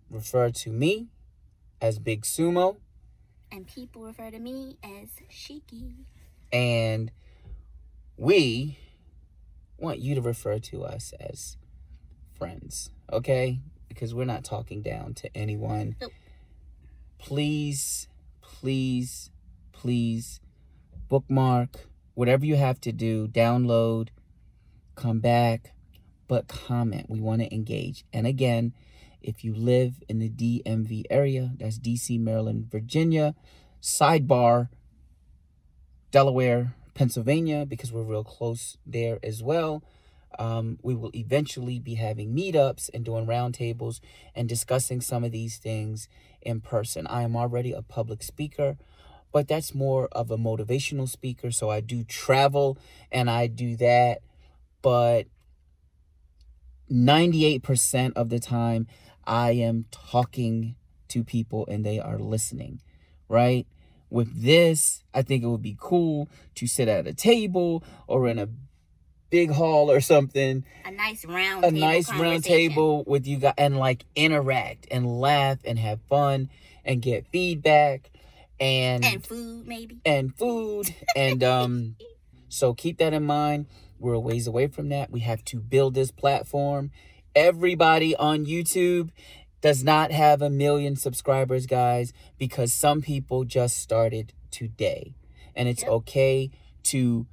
[0.08, 1.08] refer to me
[1.82, 2.76] as Big Sumo
[3.50, 5.94] And people refer to me as Sheki.
[6.52, 7.10] and
[8.16, 8.78] we
[9.78, 11.56] want you to refer to us as
[12.36, 13.58] friends, okay?
[13.88, 15.96] Because we're not talking down to anyone.
[16.00, 16.12] Nope.
[17.18, 18.06] Please,
[18.40, 19.30] please,
[19.72, 20.40] please
[21.08, 24.10] bookmark whatever you have to do, download,
[24.94, 25.72] come back,
[26.28, 27.08] but comment.
[27.08, 28.04] We want to engage.
[28.12, 28.74] And again,
[29.20, 33.34] if you live in the DMV area, that's DC, Maryland, Virginia,
[33.82, 34.68] sidebar,
[36.10, 39.82] Delaware, Pennsylvania, because we're real close there as well.
[40.38, 44.00] Um, we will eventually be having meetups and doing roundtables
[44.34, 46.08] and discussing some of these things
[46.42, 47.06] in person.
[47.06, 48.76] I am already a public speaker,
[49.32, 51.50] but that's more of a motivational speaker.
[51.50, 52.78] So I do travel
[53.10, 54.20] and I do that,
[54.80, 55.26] but
[56.90, 58.86] 98% of the time,
[59.24, 60.76] I am talking
[61.08, 62.80] to people and they are listening,
[63.28, 63.66] right?
[64.10, 68.38] With this, I think it would be cool to sit at a table or in
[68.38, 68.48] a
[69.30, 70.64] big hall or something.
[70.84, 75.58] A nice round a nice round table with you guys and like interact and laugh
[75.64, 76.48] and have fun
[76.84, 78.10] and get feedback
[78.60, 81.96] and and food maybe and food and um
[82.48, 83.66] so keep that in mind
[83.98, 85.10] we're a ways away from that.
[85.10, 86.90] We have to build this platform.
[87.34, 89.10] Everybody on youtube
[89.60, 95.14] does not have a million subscribers guys because some people just started today.
[95.54, 95.90] And it's Yep.
[95.90, 96.50] okay
[96.84, 97.26] to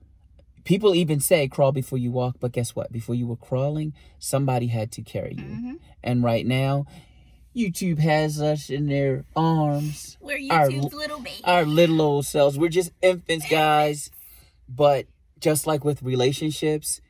[0.63, 2.91] people even say crawl before you walk but guess what?
[2.91, 5.43] Before you were crawling somebody had to carry you.
[5.43, 6.85] Hmm and right now
[7.55, 10.17] youtube has us in their arms.
[10.19, 11.41] We're YouTube's l- little baby.
[11.45, 12.57] our little old selves.
[12.59, 14.11] We're just infants, guys.
[14.67, 15.05] But
[15.39, 17.01] just like with relationships,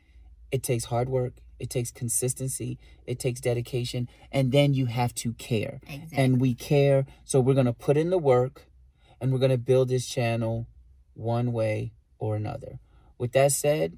[0.50, 5.32] it takes hard work, it takes consistency, it takes dedication, and then you have to
[5.34, 5.80] care.
[5.88, 6.18] exactly.
[6.18, 8.66] And we care, so we're going to put in the work
[9.20, 10.66] and we're going to build this channel
[11.14, 12.78] one way or another.
[13.18, 13.96] With that said,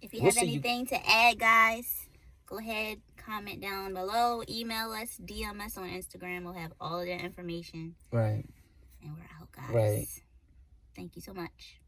[0.00, 2.08] If you We'll have see you- anything to add, guys,
[2.46, 6.44] go ahead, comment down below, email us, DM us on Instagram.
[6.44, 7.96] We'll have all of that information.
[8.12, 8.44] right.
[9.02, 9.74] And we're out, guys.
[9.74, 10.06] Right.
[10.94, 11.79] Thank you so much.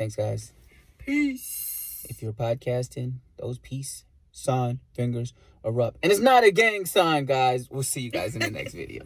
[0.00, 0.54] Thanks, guys.
[0.96, 2.06] Peace.
[2.08, 5.98] If you're podcasting, those peace sign fingers are up.
[6.02, 7.68] And it's not a gang sign, guys.
[7.70, 9.04] We'll see you guys in the next video.